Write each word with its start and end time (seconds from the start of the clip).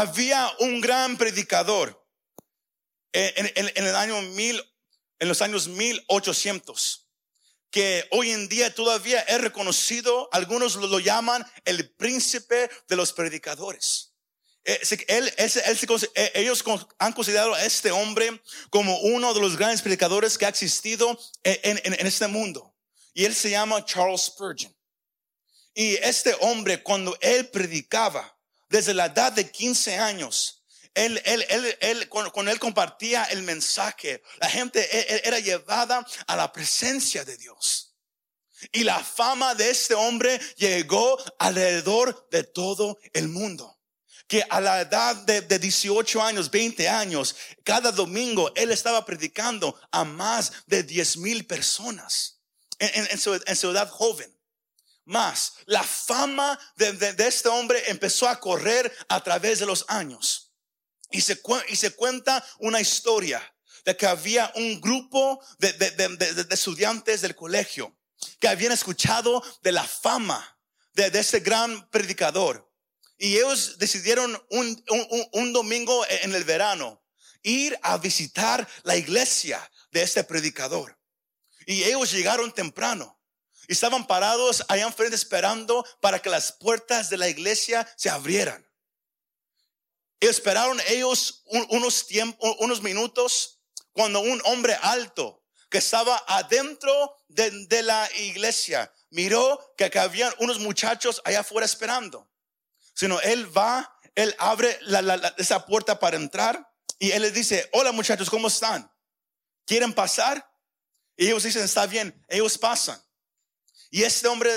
había 0.00 0.50
un 0.60 0.80
gran 0.80 1.18
predicador 1.18 2.02
en, 3.12 3.70
el 3.74 3.96
año 3.96 4.22
mil, 4.22 4.58
en 5.18 5.28
los 5.28 5.42
años 5.42 5.68
1800 5.68 7.06
que 7.70 8.08
hoy 8.10 8.30
en 8.30 8.48
día 8.48 8.74
todavía 8.74 9.20
es 9.20 9.40
reconocido, 9.40 10.28
algunos 10.32 10.74
lo, 10.76 10.98
llaman 10.98 11.46
el 11.66 11.90
príncipe 11.92 12.68
de 12.88 12.96
los 12.96 13.12
predicadores. 13.12 14.14
Eh, 14.64 14.80
eh, 15.06 16.32
ellos 16.34 16.64
han 16.98 17.12
considerado 17.12 17.54
a 17.54 17.64
este 17.64 17.92
hombre 17.92 18.42
como 18.70 18.98
uno 19.00 19.34
de 19.34 19.40
los 19.40 19.56
grandes 19.56 19.82
predicadores 19.82 20.36
que 20.36 20.46
ha 20.46 20.48
existido 20.48 21.16
en, 21.44 21.78
en, 21.84 22.06
este 22.06 22.26
mundo. 22.26 22.74
Y 23.14 23.24
él 23.24 23.34
se 23.34 23.50
llama 23.50 23.84
Charles 23.84 24.22
Spurgeon. 24.22 24.74
Y 25.74 25.94
este 25.96 26.34
hombre, 26.40 26.82
cuando 26.82 27.16
él 27.20 27.48
predicaba, 27.50 28.39
desde 28.70 28.94
la 28.94 29.06
edad 29.06 29.32
de 29.32 29.50
15 29.50 29.98
años, 29.98 30.62
él, 30.94 31.20
él, 31.24 31.44
él, 31.50 31.78
él 31.80 32.08
cuando, 32.08 32.50
él 32.50 32.58
compartía 32.58 33.24
el 33.24 33.42
mensaje, 33.42 34.22
la 34.40 34.48
gente 34.48 34.80
e, 34.80 35.16
e, 35.16 35.22
era 35.24 35.38
llevada 35.38 36.06
a 36.26 36.36
la 36.36 36.52
presencia 36.52 37.24
de 37.24 37.36
Dios. 37.36 37.96
Y 38.72 38.84
la 38.84 39.02
fama 39.02 39.54
de 39.54 39.70
este 39.70 39.94
hombre 39.94 40.38
llegó 40.56 41.18
alrededor 41.38 42.28
de 42.30 42.44
todo 42.44 42.98
el 43.12 43.28
mundo. 43.28 43.78
Que 44.26 44.44
a 44.48 44.60
la 44.60 44.82
edad 44.82 45.16
de, 45.16 45.40
de 45.40 45.58
18 45.58 46.22
años, 46.22 46.50
20 46.50 46.88
años, 46.88 47.34
cada 47.64 47.90
domingo 47.90 48.52
él 48.54 48.70
estaba 48.70 49.04
predicando 49.04 49.80
a 49.90 50.04
más 50.04 50.52
de 50.66 50.84
10 50.84 51.16
mil 51.16 51.46
personas 51.46 52.40
en 52.78 53.18
su 53.18 53.70
edad 53.70 53.88
joven 53.88 54.39
más. 55.04 55.54
La 55.66 55.82
fama 55.82 56.58
de, 56.76 56.92
de, 56.92 57.12
de, 57.14 57.28
este 57.28 57.48
hombre 57.48 57.82
empezó 57.88 58.28
a 58.28 58.38
correr 58.38 58.92
a 59.08 59.22
través 59.22 59.58
de 59.58 59.66
los 59.66 59.84
años. 59.88 60.52
Y 61.10 61.20
se, 61.20 61.40
y 61.68 61.76
se 61.76 61.94
cuenta 61.94 62.44
una 62.58 62.80
historia 62.80 63.42
de 63.84 63.96
que 63.96 64.06
había 64.06 64.52
un 64.54 64.80
grupo 64.80 65.44
de, 65.58 65.72
de, 65.72 66.46
estudiantes 66.50 67.20
del 67.20 67.34
colegio 67.34 67.96
que 68.38 68.48
habían 68.48 68.72
escuchado 68.72 69.42
de 69.62 69.72
la 69.72 69.84
fama 69.84 70.58
de, 70.94 71.06
ese 71.18 71.40
gran 71.40 71.88
predicador. 71.90 72.70
Y 73.18 73.36
ellos 73.36 73.78
decidieron 73.78 74.30
un, 74.50 74.84
un, 74.88 75.28
un 75.32 75.52
domingo 75.52 76.04
en 76.08 76.34
el 76.34 76.44
verano 76.44 77.02
ir 77.42 77.78
a 77.82 77.98
visitar 77.98 78.66
la 78.82 78.96
iglesia 78.96 79.70
de 79.90 80.02
este 80.02 80.24
predicador. 80.24 80.98
Y 81.66 81.84
ellos 81.84 82.12
llegaron 82.12 82.52
temprano. 82.52 83.19
Y 83.70 83.74
estaban 83.74 84.04
parados 84.04 84.64
allá 84.66 84.82
enfrente 84.84 85.14
esperando 85.14 85.86
para 86.00 86.18
que 86.18 86.28
las 86.28 86.50
puertas 86.50 87.08
de 87.08 87.16
la 87.16 87.28
iglesia 87.28 87.88
se 87.94 88.10
abrieran. 88.10 88.68
Esperaron 90.18 90.80
ellos 90.88 91.44
unos 91.68 92.08
tiempos, 92.08 92.56
unos 92.58 92.82
minutos, 92.82 93.60
cuando 93.92 94.18
un 94.22 94.42
hombre 94.44 94.76
alto 94.82 95.44
que 95.70 95.78
estaba 95.78 96.20
adentro 96.26 97.16
de, 97.28 97.82
la 97.84 98.10
iglesia 98.16 98.92
miró 99.10 99.72
que, 99.76 99.88
había 100.00 100.34
unos 100.40 100.58
muchachos 100.58 101.22
allá 101.24 101.38
afuera 101.38 101.64
esperando. 101.64 102.28
Sino 102.92 103.20
él 103.20 103.56
va, 103.56 103.96
él 104.16 104.34
abre 104.40 104.80
esa 105.36 105.64
puerta 105.64 106.00
para 106.00 106.16
entrar 106.16 106.68
y 106.98 107.12
él 107.12 107.22
les 107.22 107.34
dice, 107.34 107.70
hola 107.72 107.92
muchachos, 107.92 108.28
¿cómo 108.30 108.48
están? 108.48 108.92
¿Quieren 109.64 109.92
pasar? 109.92 110.44
Y 111.16 111.28
ellos 111.28 111.44
dicen, 111.44 111.62
está 111.62 111.86
bien, 111.86 112.20
ellos 112.28 112.58
pasan. 112.58 113.00
Y 113.90 114.04
este 114.04 114.28
hombre 114.28 114.50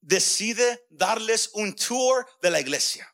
decide 0.00 0.86
darles 0.90 1.50
un 1.52 1.74
tour 1.74 2.26
de 2.42 2.50
la 2.50 2.60
iglesia. 2.60 3.10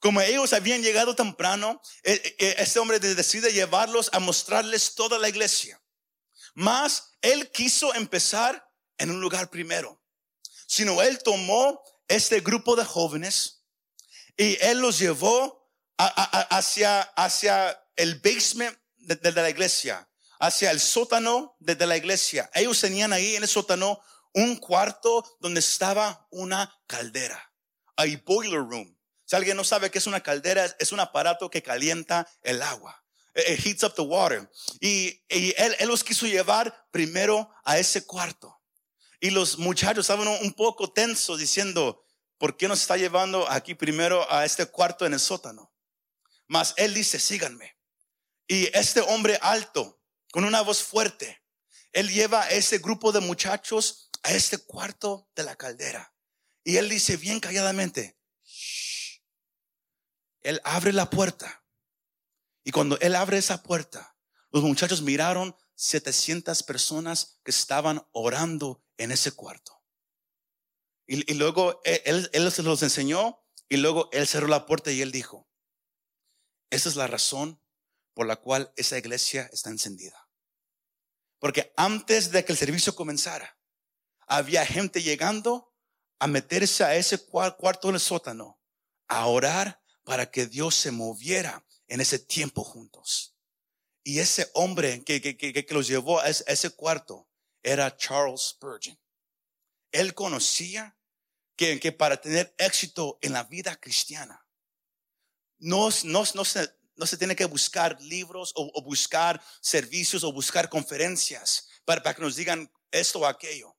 Como 0.00 0.20
ellos 0.20 0.52
habían 0.52 0.82
llegado 0.82 1.14
temprano, 1.14 1.80
e, 2.02 2.36
e, 2.38 2.56
este 2.58 2.78
hombre 2.78 2.98
decide 2.98 3.52
llevarlos 3.52 4.10
a 4.12 4.18
mostrarles 4.18 4.94
toda 4.94 5.18
la 5.18 5.28
iglesia. 5.28 5.80
Mas 6.54 7.16
él 7.20 7.50
quiso 7.50 7.94
empezar 7.94 8.68
en 8.98 9.10
un 9.10 9.20
lugar 9.20 9.48
primero. 9.48 10.02
Sino 10.66 11.02
él 11.02 11.22
tomó 11.22 11.82
este 12.08 12.40
grupo 12.40 12.76
de 12.76 12.84
jóvenes 12.84 13.64
y 14.36 14.58
él 14.62 14.78
los 14.78 14.98
llevó 14.98 15.70
hacia, 15.96 17.02
hacia 17.02 17.80
el 17.96 18.20
basement 18.20 18.76
de, 18.96 19.32
la 19.32 19.50
iglesia, 19.50 20.08
hacia 20.40 20.70
el 20.70 20.80
sótano 20.80 21.56
de, 21.60 21.74
de 21.74 21.86
la 21.86 21.96
iglesia. 21.96 22.50
Ellos 22.54 22.80
tenían 22.80 23.12
ahí 23.12 23.36
en 23.36 23.42
el 23.42 23.48
sótano 23.48 24.02
un 24.34 24.56
cuarto 24.56 25.24
donde 25.40 25.60
estaba 25.60 26.26
una 26.30 26.74
caldera, 26.86 27.52
a 27.96 28.04
boiler 28.24 28.60
room. 28.60 28.96
Si 29.24 29.36
alguien 29.36 29.56
no 29.56 29.64
sabe 29.64 29.90
qué 29.90 29.98
es 29.98 30.06
una 30.06 30.22
caldera, 30.22 30.64
es 30.78 30.92
un 30.92 31.00
aparato 31.00 31.50
que 31.50 31.62
calienta 31.62 32.28
el 32.42 32.62
agua. 32.62 33.02
It 33.34 33.64
heats 33.64 33.82
up 33.82 33.94
the 33.94 34.02
water. 34.02 34.50
Y, 34.80 35.22
él, 35.28 35.54
él, 35.78 35.88
los 35.88 36.04
quiso 36.04 36.26
llevar 36.26 36.86
primero 36.90 37.50
a 37.64 37.78
ese 37.78 38.04
cuarto. 38.04 38.60
Y 39.20 39.30
los 39.30 39.58
muchachos 39.58 40.04
estaban 40.04 40.28
un 40.28 40.52
poco 40.52 40.92
tensos 40.92 41.38
diciendo, 41.38 42.04
¿por 42.36 42.56
qué 42.56 42.68
nos 42.68 42.80
está 42.82 42.96
llevando 42.96 43.48
aquí 43.50 43.74
primero 43.74 44.30
a 44.30 44.44
este 44.44 44.66
cuarto 44.66 45.06
en 45.06 45.14
el 45.14 45.20
sótano? 45.20 45.72
Mas 46.46 46.74
él 46.76 46.92
dice, 46.92 47.18
síganme. 47.18 47.78
Y 48.46 48.68
este 48.76 49.00
hombre 49.00 49.38
alto, 49.40 50.02
con 50.30 50.44
una 50.44 50.60
voz 50.60 50.82
fuerte, 50.82 51.42
él 51.92 52.10
lleva 52.10 52.42
a 52.42 52.50
ese 52.50 52.78
grupo 52.78 53.12
de 53.12 53.20
muchachos 53.20 54.10
a 54.22 54.32
este 54.32 54.58
cuarto 54.58 55.28
de 55.34 55.44
la 55.44 55.56
caldera. 55.56 56.14
Y 56.64 56.76
él 56.76 56.88
dice 56.88 57.16
bien 57.16 57.40
calladamente, 57.40 58.18
él 60.42 60.60
abre 60.64 60.92
la 60.92 61.10
puerta. 61.10 61.64
Y 62.64 62.70
cuando 62.70 62.98
él 63.00 63.14
abre 63.14 63.38
esa 63.38 63.62
puerta, 63.62 64.16
los 64.50 64.62
muchachos 64.62 65.02
miraron 65.02 65.56
700 65.74 66.62
personas 66.62 67.40
que 67.44 67.50
estaban 67.50 68.06
orando 68.12 68.84
en 68.96 69.10
ese 69.12 69.32
cuarto. 69.32 69.82
Y, 71.06 71.34
luego 71.34 71.80
él, 71.84 72.30
él, 72.32 72.52
se 72.52 72.62
los 72.62 72.82
enseñó 72.82 73.44
y 73.68 73.76
luego 73.76 74.08
él 74.12 74.26
cerró 74.26 74.46
la 74.46 74.64
puerta 74.66 74.92
y 74.92 75.02
él 75.02 75.10
dijo, 75.10 75.48
esa 76.70 76.88
es 76.88 76.96
la 76.96 77.06
razón 77.06 77.60
por 78.14 78.26
la 78.26 78.36
cual 78.36 78.72
esa 78.76 78.96
iglesia 78.96 79.50
está 79.52 79.70
encendida. 79.70 80.28
Porque 81.38 81.72
antes 81.76 82.30
de 82.30 82.44
que 82.44 82.52
el 82.52 82.58
servicio 82.58 82.94
comenzara, 82.94 83.58
había 84.36 84.64
gente 84.64 85.02
llegando 85.02 85.74
a 86.18 86.26
meterse 86.26 86.84
a 86.84 86.96
ese 86.96 87.18
cuarto 87.26 87.88
en 87.88 87.96
el 87.96 88.00
sótano, 88.00 88.58
a 89.06 89.26
orar 89.26 89.82
para 90.04 90.30
que 90.30 90.46
Dios 90.46 90.74
se 90.74 90.90
moviera 90.90 91.66
en 91.86 92.00
ese 92.00 92.18
tiempo 92.18 92.64
juntos. 92.64 93.36
Y 94.02 94.20
ese 94.20 94.50
hombre 94.54 95.04
que, 95.04 95.20
que, 95.20 95.36
que, 95.36 95.52
que 95.52 95.74
los 95.74 95.86
llevó 95.86 96.18
a 96.18 96.28
ese, 96.28 96.70
cuarto 96.70 97.28
era 97.62 97.94
Charles 97.94 98.40
Spurgeon. 98.40 98.98
Él 99.92 100.14
conocía 100.14 100.96
que, 101.54 101.78
que 101.78 101.92
para 101.92 102.18
tener 102.18 102.54
éxito 102.56 103.18
en 103.20 103.34
la 103.34 103.44
vida 103.44 103.76
cristiana, 103.76 104.46
no, 105.58 105.90
no, 106.04 106.24
no, 106.34 106.44
se, 106.44 106.74
no 106.96 107.06
se 107.06 107.18
tiene 107.18 107.36
que 107.36 107.44
buscar 107.44 108.00
libros 108.00 108.52
o, 108.56 108.70
o 108.74 108.82
buscar 108.82 109.42
servicios 109.60 110.24
o 110.24 110.32
buscar 110.32 110.70
conferencias 110.70 111.68
para, 111.84 112.02
para 112.02 112.14
que 112.16 112.22
nos 112.22 112.34
digan 112.34 112.72
esto 112.90 113.20
o 113.20 113.26
aquello. 113.26 113.71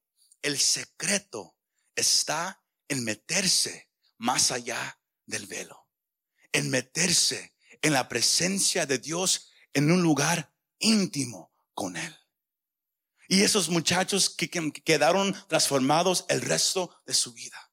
El 0.43 0.59
secreto 0.59 1.57
está 1.95 2.63
en 2.87 3.03
meterse 3.03 3.89
más 4.17 4.51
allá 4.51 4.99
del 5.25 5.47
velo 5.47 5.83
en 6.53 6.69
meterse 6.69 7.53
en 7.81 7.91
la 7.91 8.07
presencia 8.07 8.85
de 8.85 8.99
Dios 8.99 9.49
en 9.73 9.91
un 9.91 10.01
lugar 10.01 10.53
íntimo 10.79 11.51
con 11.73 11.97
Él. 11.97 12.15
Y 13.27 13.41
esos 13.41 13.67
muchachos 13.67 14.29
que, 14.29 14.49
quedaron 14.49 15.35
transformados 15.47 16.25
el 16.29 16.41
resto 16.41 16.95
de 17.05 17.13
su 17.13 17.33
vida. 17.33 17.71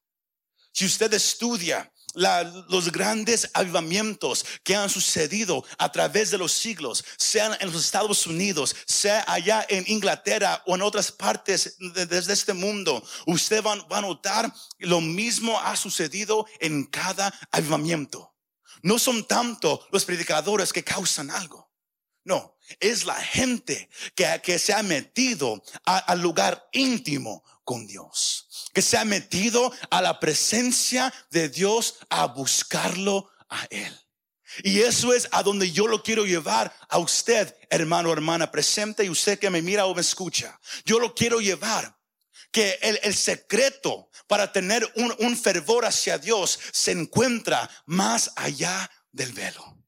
Si 0.73 0.85
usted 0.85 1.13
estudia 1.13 1.93
los 2.13 2.91
grandes 2.91 3.49
avivamientos 3.53 4.45
que 4.63 4.75
han 4.75 4.89
sucedido 4.89 5.63
a 5.77 5.91
través 5.91 6.31
de 6.31 6.37
los 6.37 6.51
siglos, 6.51 7.03
sean 7.17 7.55
en 7.59 7.71
los 7.71 7.85
Estados 7.85 8.27
Unidos, 8.27 8.75
sea 8.85 9.23
allá 9.27 9.65
en 9.69 9.83
Inglaterra 9.87 10.61
o 10.65 10.75
en 10.75 10.81
otras 10.81 11.11
partes 11.11 11.77
de, 11.79 12.17
este 12.17 12.53
mundo, 12.53 13.03
usted 13.25 13.63
va 13.63 13.97
a 13.97 14.01
notar 14.01 14.51
lo 14.79 15.01
mismo 15.01 15.59
ha 15.59 15.75
sucedido 15.75 16.45
en 16.59 16.85
cada 16.85 17.33
avivamiento. 17.51 18.33
No 18.83 18.97
son 18.97 19.25
tanto 19.25 19.85
los 19.91 20.05
predicadores 20.05 20.73
que 20.73 20.83
causan 20.83 21.29
algo. 21.29 21.71
No, 22.23 22.55
es 22.79 23.05
la 23.05 23.15
gente 23.15 23.89
que, 24.15 24.41
que 24.43 24.59
se 24.59 24.73
ha 24.73 24.83
metido 24.83 25.63
al 25.85 26.21
lugar 26.21 26.67
íntimo 26.71 27.43
con 27.71 27.87
Dios, 27.87 28.69
que 28.73 28.81
se 28.81 28.97
ha 28.97 29.05
metido 29.05 29.71
a 29.89 30.01
la 30.01 30.19
presencia 30.19 31.13
de 31.29 31.47
Dios 31.47 31.99
a 32.09 32.25
buscarlo 32.25 33.31
a 33.47 33.65
Él. 33.69 33.97
Y 34.61 34.81
eso 34.81 35.13
es 35.13 35.29
a 35.31 35.41
donde 35.41 35.71
yo 35.71 35.87
lo 35.87 36.03
quiero 36.03 36.25
llevar 36.25 36.75
a 36.89 36.97
usted, 36.97 37.55
hermano, 37.69 38.11
hermana 38.11 38.51
presente 38.51 39.05
y 39.05 39.09
usted 39.09 39.39
que 39.39 39.49
me 39.49 39.61
mira 39.61 39.85
o 39.85 39.95
me 39.95 40.01
escucha. 40.01 40.59
Yo 40.83 40.99
lo 40.99 41.15
quiero 41.15 41.39
llevar 41.39 41.97
que 42.51 42.77
el, 42.81 42.99
el 43.03 43.15
secreto 43.15 44.09
para 44.27 44.51
tener 44.51 44.91
un, 44.97 45.15
un 45.19 45.37
fervor 45.37 45.85
hacia 45.85 46.17
Dios 46.17 46.59
se 46.73 46.91
encuentra 46.91 47.69
más 47.85 48.33
allá 48.35 48.91
del 49.13 49.31
velo 49.31 49.80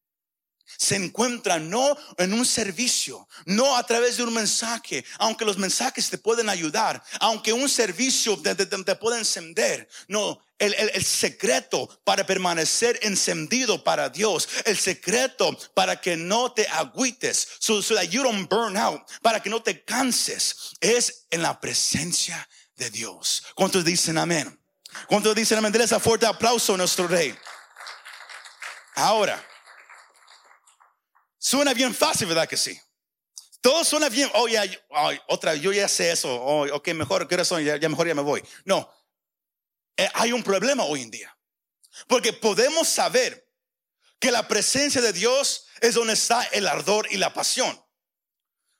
se 0.83 0.97
encuentra 0.97 1.59
no 1.59 1.97
en 2.17 2.33
un 2.33 2.45
servicio, 2.45 3.27
no 3.45 3.77
a 3.77 3.85
través 3.85 4.17
de 4.17 4.23
un 4.23 4.33
mensaje, 4.33 5.05
aunque 5.17 5.45
los 5.45 5.57
mensajes 5.57 6.09
te 6.09 6.17
pueden 6.17 6.49
ayudar, 6.49 7.01
aunque 7.21 7.53
un 7.53 7.69
servicio 7.69 8.37
te, 8.41 8.95
puede 8.95 9.19
encender. 9.19 9.87
No, 10.09 10.43
el, 10.59 10.73
el, 10.73 11.05
secreto 11.05 11.87
para 12.03 12.25
permanecer 12.25 12.99
encendido 13.01 13.81
para 13.81 14.09
Dios, 14.09 14.49
el 14.65 14.77
secreto 14.77 15.57
para 15.73 16.01
que 16.01 16.17
no 16.17 16.51
te 16.51 16.67
agüites, 16.67 17.47
so, 17.59 17.81
that 17.95 18.09
you 18.09 18.21
don't 18.21 18.49
burn 18.49 18.75
out, 18.75 19.01
para 19.21 19.41
que 19.41 19.49
no 19.49 19.63
te 19.63 19.85
canses, 19.85 20.75
es 20.81 21.27
en 21.31 21.41
la 21.41 21.61
presencia 21.61 22.47
de 22.75 22.89
Dios. 22.89 23.43
¿Cuántos 23.55 23.85
dicen 23.85 24.17
amén? 24.17 24.59
¿Cuántos 25.07 25.33
dicen 25.33 25.57
amén? 25.57 25.71
Denle 25.71 25.85
ese 25.85 25.99
fuerte 25.99 26.25
aplauso 26.25 26.73
a 26.73 26.77
nuestro 26.77 27.07
rey. 27.07 27.33
Ahora. 28.95 29.52
Suena 31.45 31.73
bien 31.73 31.93
fácil, 31.93 32.27
¿verdad 32.27 32.47
que 32.47 32.55
sí? 32.55 32.79
Todo 33.59 33.83
suena 33.83 34.07
bien. 34.07 34.31
Oh, 34.33 34.47
ya, 34.47 34.63
otra, 35.27 35.55
yo 35.55 35.73
ya 35.73 35.89
sé 35.89 36.09
eso. 36.09 36.33
Oh, 36.33 36.65
ok, 36.73 36.87
mejor, 36.93 37.27
¿qué? 37.27 37.35
Ya, 37.35 37.75
ya 37.75 37.89
mejor 37.89 38.07
ya 38.07 38.15
me 38.15 38.21
voy. 38.21 38.41
No, 38.63 38.89
eh, 39.97 40.09
hay 40.13 40.31
un 40.31 40.41
problema 40.41 40.85
hoy 40.85 41.01
en 41.01 41.11
día. 41.11 41.37
Porque 42.07 42.31
podemos 42.31 42.87
saber 42.87 43.45
que 44.19 44.31
la 44.31 44.47
presencia 44.47 45.01
de 45.01 45.11
Dios 45.11 45.65
es 45.81 45.95
donde 45.95 46.13
está 46.13 46.43
el 46.43 46.65
ardor 46.65 47.09
y 47.11 47.17
la 47.17 47.33
pasión. 47.33 47.77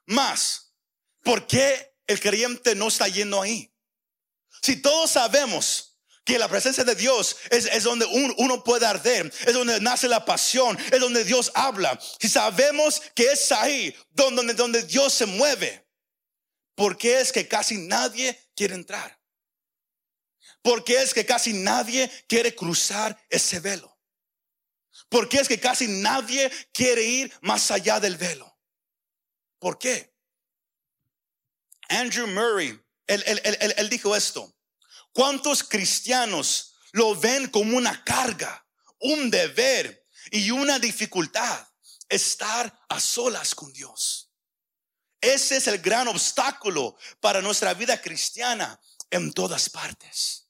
Más, 0.06 0.74
¿por 1.22 1.46
qué 1.46 1.98
el 2.08 2.22
creyente 2.22 2.76
no 2.76 2.88
está 2.88 3.10
yendo 3.10 3.42
ahí? 3.42 3.76
Si 4.62 4.82
todos 4.82 5.12
sabemos 5.12 5.93
que 6.24 6.40
la 6.40 6.48
presencia 6.48 6.84
de 6.84 6.96
Dios 6.96 7.36
es, 7.50 7.84
donde 7.84 8.06
uno 8.06 8.64
puede 8.64 8.86
arder, 8.86 9.32
es 9.46 9.54
donde 9.54 9.80
nace 9.82 10.08
la 10.08 10.24
pasión, 10.24 10.78
es 10.92 11.00
donde 11.00 11.24
Dios 11.24 11.52
habla. 11.54 12.00
Si 12.20 12.30
sabemos 12.30 13.02
que 13.14 13.32
es 13.32 13.52
ahí 13.52 13.96
donde, 14.12 14.54
donde 14.54 14.84
Dios 14.84 15.14
se 15.14 15.26
mueve, 15.26 15.86
¿por 16.76 16.98
qué 16.98 17.20
es 17.20 17.32
que 17.32 17.48
casi 17.48 17.78
nadie 17.78 18.40
quiere 18.56 18.76
entrar? 18.76 19.20
¿Por 20.62 20.86
qué 20.86 21.02
es 21.02 21.14
que 21.14 21.26
casi 21.26 21.52
nadie 21.52 22.10
quiere 22.28 22.56
cruzar 22.56 23.22
ese 23.30 23.60
velo? 23.60 24.00
¿Por 25.10 25.28
qué 25.28 25.40
es 25.40 25.48
que 25.48 25.60
casi 25.60 25.88
nadie 25.88 26.50
quiere 26.72 27.04
ir 27.04 27.34
más 27.42 27.70
allá 27.70 28.00
del 28.00 28.16
velo? 28.16 28.58
¿Por 29.60 29.78
qué? 29.78 30.16
Andrew 31.90 32.28
Murray, 32.28 32.80
él 33.08 33.90
dijo 33.90 34.16
esto. 34.16 34.53
¿Cuántos 35.14 35.64
cristianos 35.64 36.76
lo 36.92 37.16
ven 37.16 37.48
como 37.50 37.78
una 37.78 38.04
carga, 38.04 38.68
un 39.00 39.30
deber 39.30 40.08
y 40.32 40.50
una 40.50 40.80
dificultad? 40.80 41.68
Estar 42.10 42.86
a 42.90 43.00
solas 43.00 43.54
con 43.54 43.72
Dios. 43.72 44.32
Ese 45.22 45.58
es 45.58 45.68
el 45.68 45.78
gran 45.80 46.08
obstáculo 46.08 46.98
para 47.22 47.42
nuestra 47.42 47.74
vida 47.76 48.02
cristiana 48.02 48.80
en 49.10 49.32
todas 49.32 49.70
partes. 49.70 50.50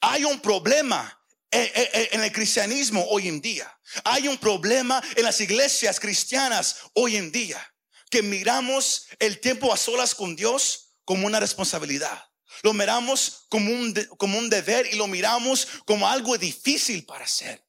Hay 0.00 0.24
un 0.24 0.40
problema 0.40 1.20
en 1.50 2.22
el 2.22 2.32
cristianismo 2.32 3.04
hoy 3.10 3.26
en 3.26 3.40
día. 3.40 3.78
Hay 4.04 4.28
un 4.28 4.38
problema 4.38 5.02
en 5.16 5.24
las 5.24 5.40
iglesias 5.40 5.98
cristianas 5.98 6.76
hoy 6.94 7.16
en 7.16 7.32
día. 7.32 7.60
Que 8.08 8.22
miramos 8.22 9.06
el 9.18 9.40
tiempo 9.40 9.72
a 9.72 9.76
solas 9.76 10.14
con 10.14 10.36
Dios 10.36 10.94
como 11.04 11.26
una 11.26 11.40
responsabilidad. 11.40 12.29
Lo 12.62 12.72
miramos 12.72 13.46
como 13.48 13.70
un, 13.70 13.94
como 14.18 14.38
un 14.38 14.50
deber 14.50 14.86
y 14.92 14.96
lo 14.96 15.06
miramos 15.06 15.66
como 15.84 16.08
algo 16.08 16.36
difícil 16.36 17.04
para 17.04 17.24
hacer. 17.24 17.64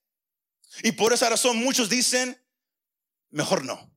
Y 0.83 0.91
por 0.93 1.13
esa 1.13 1.29
razón 1.29 1.57
muchos 1.57 1.89
dicen, 1.89 2.41
mejor 3.29 3.63
no, 3.63 3.93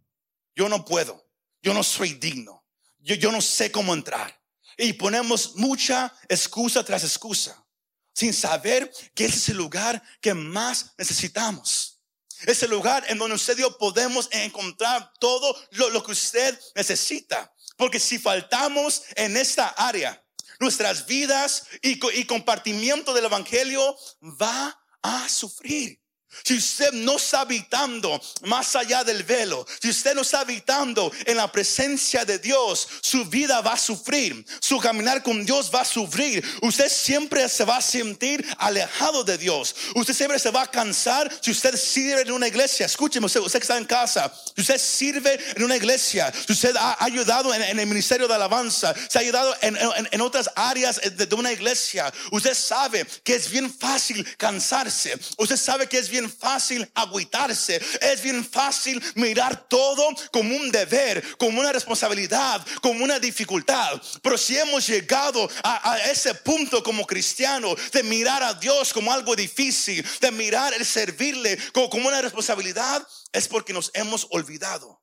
yo 0.55 0.69
no 0.69 0.85
puedo, 0.85 1.29
yo 1.63 1.75
no 1.75 1.83
soy 1.83 2.15
digno, 2.15 2.67
yo, 2.99 3.15
yo 3.17 3.33
no 3.33 3.41
sé 3.41 3.71
cómo 3.71 3.95
entrar. 3.95 4.41
Y 4.77 4.93
ponemos 4.95 5.55
mucha 5.57 6.13
excusa 6.29 6.85
tras 6.85 7.05
excusa, 7.05 7.65
sin 8.13 8.33
saber 8.33 8.93
que 9.15 9.27
ese 9.27 9.37
es 9.37 9.49
el 9.51 9.57
lugar 9.57 10.03
que 10.21 10.35
más 10.35 10.95
necesitamos. 10.99 12.03
Es 12.47 12.63
el 12.63 12.71
lugar 12.71 13.05
en 13.09 13.19
donde 13.19 13.37
usted 13.37 13.57
y 13.59 13.63
podemos 13.79 14.29
encontrar 14.33 15.13
todo 15.19 15.57
lo, 15.71 15.91
lo 15.91 16.03
que 16.03 16.13
usted 16.13 16.59
necesita. 16.75 17.53
Porque 17.77 17.99
si 17.99 18.19
faltamos 18.19 19.03
en 19.17 19.37
esta 19.37 19.69
área, 19.69 20.24
nuestras 20.61 21.07
vidas 21.07 21.67
y, 21.83 21.99
compartimiento 22.27 23.15
del 23.15 23.27
Evangelio 23.27 23.97
va 24.23 24.81
a 25.03 25.29
sufrir. 25.29 26.04
Si 26.43 26.57
usted 26.57 26.93
no 26.93 27.17
está 27.17 27.41
habitando 27.41 28.21
más 28.43 28.75
allá 28.77 29.05
del 29.05 29.23
velo, 29.23 29.67
si 29.81 29.91
usted 29.91 30.15
no 30.15 30.23
está 30.23 30.41
habitando 30.41 31.13
en 31.27 31.37
la 31.37 31.51
presencia 31.51 32.25
de 32.25 32.39
Dios, 32.39 32.89
su 33.01 33.25
vida 33.27 33.61
va 33.61 33.75
a 33.75 33.79
sufrir, 33.79 34.45
su 34.61 34.79
caminar 34.79 35.23
con 35.23 35.45
Dios 35.45 35.71
va 35.75 35.83
a 35.83 35.85
sufrir. 35.85 36.45
Usted 36.63 36.89
siempre 36.89 37.49
se 37.49 37.65
va 37.65 37.77
a 37.77 37.83
sentir 37.83 38.45
alejado 38.59 39.25
de 39.25 39.39
Dios. 39.39 39.75
Usted 39.95 40.15
siempre 40.15 40.39
se 40.39 40.51
va 40.51 40.63
a 40.63 40.71
cansar 40.71 41.31
si 41.41 41.51
usted 41.51 41.77
sirve 41.77 42.23
en 42.23 42.33
una 42.33 42.49
iglesia. 42.49 42.87
Escúcheme, 42.87 43.27
usted, 43.27 43.41
que 43.43 43.59
está 43.59 43.79
en 43.79 43.85
casa, 43.85 44.33
si 44.55 44.63
usted 44.63 44.79
sirve 44.79 45.39
en 45.57 45.63
una 45.63 45.77
iglesia, 45.77 46.33
si 46.47 46.53
usted 46.53 46.75
ha 46.77 47.03
ayudado 47.05 47.55
en, 47.55 47.79
el 47.79 47.87
ministerio 47.87 48.29
de 48.29 48.35
alabanza, 48.35 48.95
se 49.09 49.19
ha 49.19 49.21
ayudado 49.21 49.55
en, 49.61 50.21
otras 50.21 50.51
áreas 50.57 51.01
de 51.03 51.35
una 51.35 51.53
iglesia, 51.53 52.13
usted 52.31 52.55
sabe 52.55 53.07
que 53.23 53.35
es 53.35 53.51
bien 53.51 53.73
fácil 53.73 54.25
cansarse. 54.37 55.19
Usted 55.37 55.57
sabe 55.57 55.89
que 55.89 55.99
es 55.99 56.09
bien 56.09 56.24
fácil 56.31 56.91
agüitarse, 56.95 57.81
es 58.01 58.23
bien 58.23 58.45
fácil 58.45 59.03
mirar 59.15 59.69
todo 59.69 60.09
como 60.33 60.55
un 60.57 60.71
deber, 60.71 61.37
como 61.37 61.61
una 61.61 61.73
responsabilidad, 61.73 62.65
como 62.83 63.05
una 63.05 63.19
dificultad. 63.19 64.01
Pero 64.23 64.39
si 64.39 64.57
hemos 64.57 64.87
llegado 64.87 65.49
a, 65.63 65.99
ese 66.11 66.35
punto 66.35 66.83
como 66.83 67.07
cristiano 67.07 67.75
de 67.93 68.03
mirar 68.03 68.43
a 68.43 68.55
Dios 68.55 68.93
como 68.93 69.13
algo 69.13 69.35
difícil, 69.37 70.05
de 70.21 70.31
mirar 70.31 70.75
el 70.75 70.85
servirle 70.85 71.59
como, 71.73 71.91
como 71.91 72.09
una 72.09 72.23
responsabilidad, 72.23 73.07
es 73.33 73.49
porque 73.49 73.73
nos 73.73 73.91
hemos 73.95 74.27
olvidado 74.31 75.03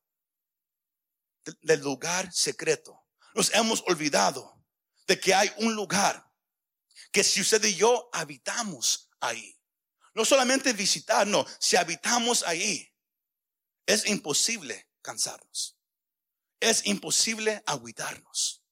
del 1.62 1.82
lugar 1.82 2.32
secreto. 2.32 3.06
Nos 3.34 3.54
hemos 3.54 3.84
olvidado 3.88 4.62
de 5.08 5.20
que 5.20 5.34
hay 5.34 5.52
un 5.58 5.76
lugar 5.76 6.30
que 7.12 7.24
si 7.24 7.42
usted 7.42 7.64
y 7.66 7.76
yo 7.76 8.10
habitamos 8.14 9.10
ahí. 9.20 9.61
No 10.14 10.26
solamente 10.26 10.74
visitar, 10.74 11.26
no, 11.26 11.46
si 11.60 11.76
habitamos 11.76 12.44
ahí, 12.44 12.92
es 13.86 14.06
imposible 14.08 14.90
cansarnos. 15.02 15.78
Es 16.60 16.86
imposible 16.86 17.64
agüitarnos. 17.66 18.64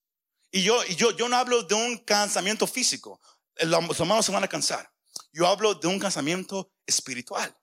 Y 0.52 0.64
yo, 0.64 0.84
yo, 0.86 1.12
yo 1.12 1.30
no 1.30 1.38
hablo 1.38 1.64
de 1.64 1.76
un 1.76 1.98
cansamiento 1.98 2.68
físico. 2.68 3.20
Los 3.56 4.00
hermanos 4.00 4.26
se 4.26 4.32
van 4.32 4.44
a 4.44 4.48
cansar. 4.48 4.92
Yo 5.32 5.48
hablo 5.48 5.76
de 5.76 5.88
un 5.88 6.00
cansamiento 6.00 6.72
espiritual. 6.86 7.56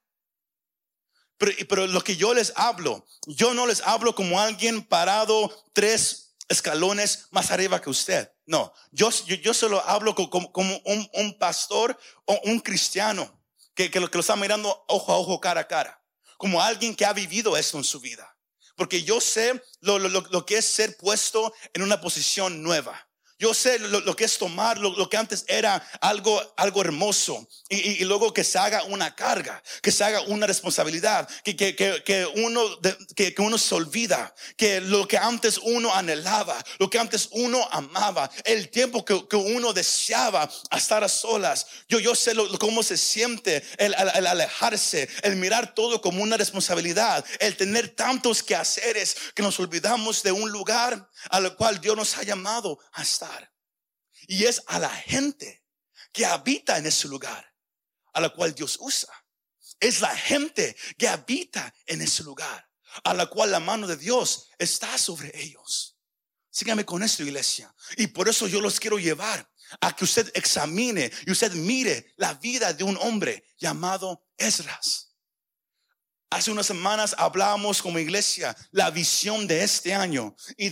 Pero, 1.37 1.51
pero, 1.69 1.87
lo 1.87 2.03
que 2.03 2.15
yo 2.15 2.33
les 2.33 2.51
hablo, 2.55 3.05
yo 3.27 3.53
no 3.53 3.67
les 3.67 3.81
hablo 3.81 4.15
como 4.15 4.39
alguien 4.39 4.83
parado 4.83 5.53
tres 5.73 6.35
escalones 6.47 7.27
más 7.31 7.51
arriba 7.51 7.81
que 7.81 7.89
usted. 7.89 8.31
No, 8.45 8.73
yo, 8.91 9.09
yo, 9.25 9.35
yo 9.35 9.53
solo 9.53 9.83
hablo 9.85 10.15
como, 10.15 10.51
como 10.51 10.77
un, 10.85 11.09
un, 11.13 11.37
pastor 11.37 11.99
o 12.25 12.39
un 12.45 12.59
cristiano 12.59 13.36
que, 13.77 13.99
lo, 13.99 14.09
que 14.09 14.17
lo 14.17 14.21
está 14.21 14.35
mirando 14.35 14.83
ojo 14.87 15.13
a 15.13 15.17
ojo, 15.17 15.39
cara 15.39 15.61
a 15.61 15.67
cara, 15.67 16.03
como 16.37 16.61
alguien 16.61 16.95
que 16.95 17.05
ha 17.05 17.13
vivido 17.13 17.55
esto 17.55 17.77
en 17.77 17.83
su 17.83 17.99
vida. 17.99 18.35
Porque 18.75 19.03
yo 19.03 19.21
sé 19.21 19.61
lo, 19.81 19.99
lo, 19.99 20.09
lo 20.09 20.45
que 20.45 20.57
es 20.57 20.65
ser 20.65 20.97
puesto 20.97 21.53
en 21.73 21.83
una 21.83 22.01
posición 22.01 22.63
nueva. 22.63 23.06
Yo 23.39 23.53
sé 23.53 23.77
lo, 23.77 24.15
que 24.15 24.25
es 24.25 24.39
tomar 24.39 24.79
lo, 24.79 25.09
que 25.09 25.17
antes 25.17 25.45
era 25.47 25.75
algo, 26.01 26.41
algo 26.57 26.81
hermoso 26.81 27.47
y, 27.69 28.03
luego 28.05 28.33
que 28.33 28.43
se 28.43 28.57
haga 28.57 28.83
una 28.85 29.13
carga, 29.15 29.61
que 29.83 29.91
se 29.91 30.03
haga 30.03 30.21
una 30.21 30.47
responsabilidad, 30.47 31.29
que, 31.43 31.55
que, 31.55 31.75
que, 31.75 32.25
uno, 32.35 32.61
que, 33.15 33.35
uno 33.37 33.59
se 33.59 33.75
olvida, 33.75 34.33
que 34.55 34.81
lo 34.81 35.07
que 35.07 35.19
antes 35.19 35.59
uno 35.59 35.93
anhelaba, 35.93 36.57
lo 36.79 36.89
que 36.89 36.97
antes 36.97 37.29
uno 37.31 37.67
amaba, 37.71 38.31
el 38.43 38.69
tiempo 38.69 39.05
que, 39.05 39.35
uno 39.35 39.71
deseaba 39.71 40.49
estar 40.75 41.03
a 41.03 41.09
solas. 41.09 41.67
Yo, 41.87 41.99
yo 41.99 42.15
sé 42.15 42.33
cómo 42.59 42.81
se 42.81 42.97
siente 42.97 43.63
el, 43.77 43.93
el, 44.15 44.25
alejarse, 44.25 45.07
el 45.21 45.35
mirar 45.35 45.75
todo 45.75 46.01
como 46.01 46.23
una 46.23 46.37
responsabilidad, 46.37 47.23
el 47.39 47.55
tener 47.55 47.89
tantos 47.89 48.41
quehaceres 48.41 49.15
que 49.35 49.43
nos 49.43 49.59
olvidamos 49.59 50.23
de 50.23 50.31
un 50.31 50.49
lugar 50.49 51.07
al 51.29 51.55
cual 51.55 51.79
Dios 51.79 51.95
nos 51.95 52.17
ha 52.17 52.23
llamado 52.23 52.79
a 52.93 53.03
estar. 53.03 53.26
Y 54.27 54.45
es 54.45 54.63
a 54.67 54.79
la 54.79 54.89
gente 54.89 55.63
que 56.11 56.25
habita 56.25 56.77
en 56.77 56.85
ese 56.85 57.07
lugar 57.07 57.53
a 58.13 58.21
la 58.21 58.29
cual 58.29 58.55
Dios 58.55 58.77
usa. 58.79 59.13
Es 59.79 60.01
la 60.01 60.15
gente 60.15 60.75
que 60.97 61.07
habita 61.07 61.73
en 61.85 62.01
ese 62.01 62.23
lugar 62.23 62.67
a 63.03 63.13
la 63.13 63.27
cual 63.27 63.51
la 63.51 63.59
mano 63.59 63.85
de 63.87 63.97
Dios 63.97 64.49
está 64.57 64.97
sobre 64.97 65.31
ellos. 65.39 65.97
Sígame 66.49 66.85
con 66.85 67.03
esto, 67.03 67.23
iglesia. 67.23 67.73
Y 67.97 68.07
por 68.07 68.27
eso 68.27 68.47
yo 68.47 68.59
los 68.61 68.79
quiero 68.79 68.97
llevar 68.97 69.47
a 69.81 69.95
que 69.95 70.05
usted 70.05 70.31
examine 70.33 71.11
y 71.25 71.31
usted 71.31 71.51
mire 71.51 72.13
la 72.17 72.33
vida 72.35 72.73
de 72.73 72.83
un 72.83 72.97
hombre 72.97 73.45
llamado 73.57 74.25
Esdras. 74.37 75.06
Hace 76.29 76.51
unas 76.51 76.65
semanas 76.65 77.15
hablábamos 77.17 77.81
como 77.81 77.99
iglesia 77.99 78.55
la 78.71 78.91
visión 78.91 79.47
de 79.47 79.63
este 79.63 79.93
año 79.93 80.35
y, 80.57 80.67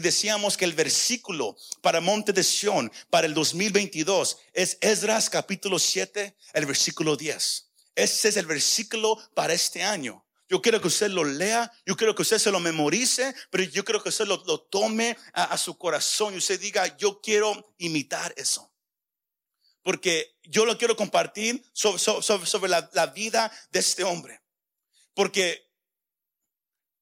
decíamos 0.00 0.58
que 0.58 0.66
el 0.66 0.74
versículo 0.74 1.56
para 1.80 2.02
Monte 2.02 2.34
de 2.34 2.44
Sion 2.44 2.92
para 3.08 3.26
el 3.26 3.32
2022 3.32 4.36
es 4.52 4.76
Esdras 4.82 5.30
capítulo 5.30 5.78
7, 5.78 6.36
el 6.52 6.66
versículo 6.66 7.16
10. 7.16 7.70
Ese 7.94 8.28
es 8.28 8.36
el 8.36 8.44
versículo 8.44 9.18
para 9.32 9.54
este 9.54 9.82
año. 9.82 10.26
Yo 10.46 10.60
quiero 10.60 10.78
que 10.82 10.88
usted 10.88 11.08
lo 11.08 11.24
lea, 11.24 11.72
yo 11.86 11.96
quiero 11.96 12.14
que 12.14 12.22
usted 12.22 12.38
se 12.38 12.50
lo 12.50 12.60
memorice, 12.60 13.34
pero 13.50 13.64
yo 13.64 13.82
quiero 13.82 14.02
que 14.02 14.10
usted 14.10 14.26
lo, 14.26 14.60
tome 14.60 15.16
a, 15.32 15.56
su 15.56 15.78
corazón 15.78 16.34
y 16.34 16.38
usted 16.38 16.60
diga, 16.60 16.98
yo 16.98 17.22
quiero 17.22 17.74
imitar 17.78 18.34
eso. 18.36 18.70
Porque 19.88 20.36
yo 20.42 20.66
lo 20.66 20.76
quiero 20.76 20.94
compartir 20.94 21.64
sobre, 21.72 22.68
la, 22.68 23.06
vida 23.06 23.50
de 23.70 23.80
este 23.80 24.04
hombre. 24.04 24.38
Porque 25.14 25.66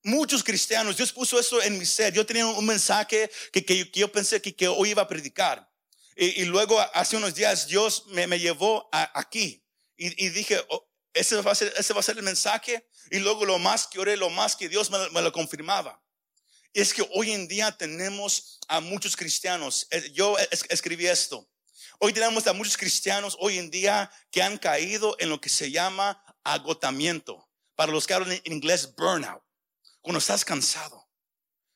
muchos 0.04 0.44
cristianos, 0.44 0.96
Dios 0.96 1.10
puso 1.12 1.40
eso 1.40 1.60
en 1.60 1.80
mi 1.80 1.84
ser. 1.84 2.12
Yo 2.12 2.24
tenía 2.24 2.46
un 2.46 2.64
mensaje 2.64 3.28
que, 3.50 3.90
yo 3.92 4.12
pensé 4.12 4.40
que, 4.40 4.68
hoy 4.68 4.90
iba 4.90 5.02
a 5.02 5.08
predicar. 5.08 5.68
Y, 6.14 6.44
luego 6.44 6.78
hace 6.94 7.16
unos 7.16 7.34
días 7.34 7.66
Dios 7.66 8.04
me, 8.06 8.38
llevó 8.38 8.88
aquí. 8.92 9.66
Y, 9.96 10.28
dije, 10.28 10.64
oh, 10.68 10.88
ese 11.12 11.34
va, 11.42 11.50
a 11.50 11.54
ser, 11.56 11.74
ese 11.76 11.92
va 11.92 11.98
a 11.98 12.04
ser 12.04 12.16
el 12.18 12.22
mensaje. 12.22 12.88
Y 13.10 13.18
luego 13.18 13.44
lo 13.44 13.58
más 13.58 13.88
que 13.88 13.98
oré, 13.98 14.16
lo 14.16 14.30
más 14.30 14.54
que 14.54 14.68
Dios 14.68 14.92
me, 14.92 15.22
lo 15.22 15.32
confirmaba. 15.32 16.00
es 16.72 16.94
que 16.94 17.04
hoy 17.14 17.32
en 17.32 17.48
día 17.48 17.76
tenemos 17.76 18.60
a 18.68 18.78
muchos 18.78 19.16
cristianos. 19.16 19.88
Eh, 19.90 20.12
yo 20.12 20.36
escribí 20.68 21.08
esto. 21.08 21.50
Hoy 21.98 22.12
tenemos 22.12 22.46
a 22.46 22.52
muchos 22.52 22.76
cristianos 22.76 23.36
hoy 23.40 23.58
en 23.58 23.70
día 23.70 24.10
que 24.30 24.42
han 24.42 24.58
caído 24.58 25.16
en 25.18 25.30
lo 25.30 25.40
que 25.40 25.48
se 25.48 25.70
llama 25.70 26.22
agotamiento. 26.44 27.48
Para 27.74 27.92
los 27.92 28.06
que 28.06 28.14
hablan 28.14 28.32
en 28.32 28.52
inglés, 28.52 28.94
burnout. 28.96 29.42
Cuando 30.02 30.18
estás 30.18 30.44
cansado. 30.44 31.08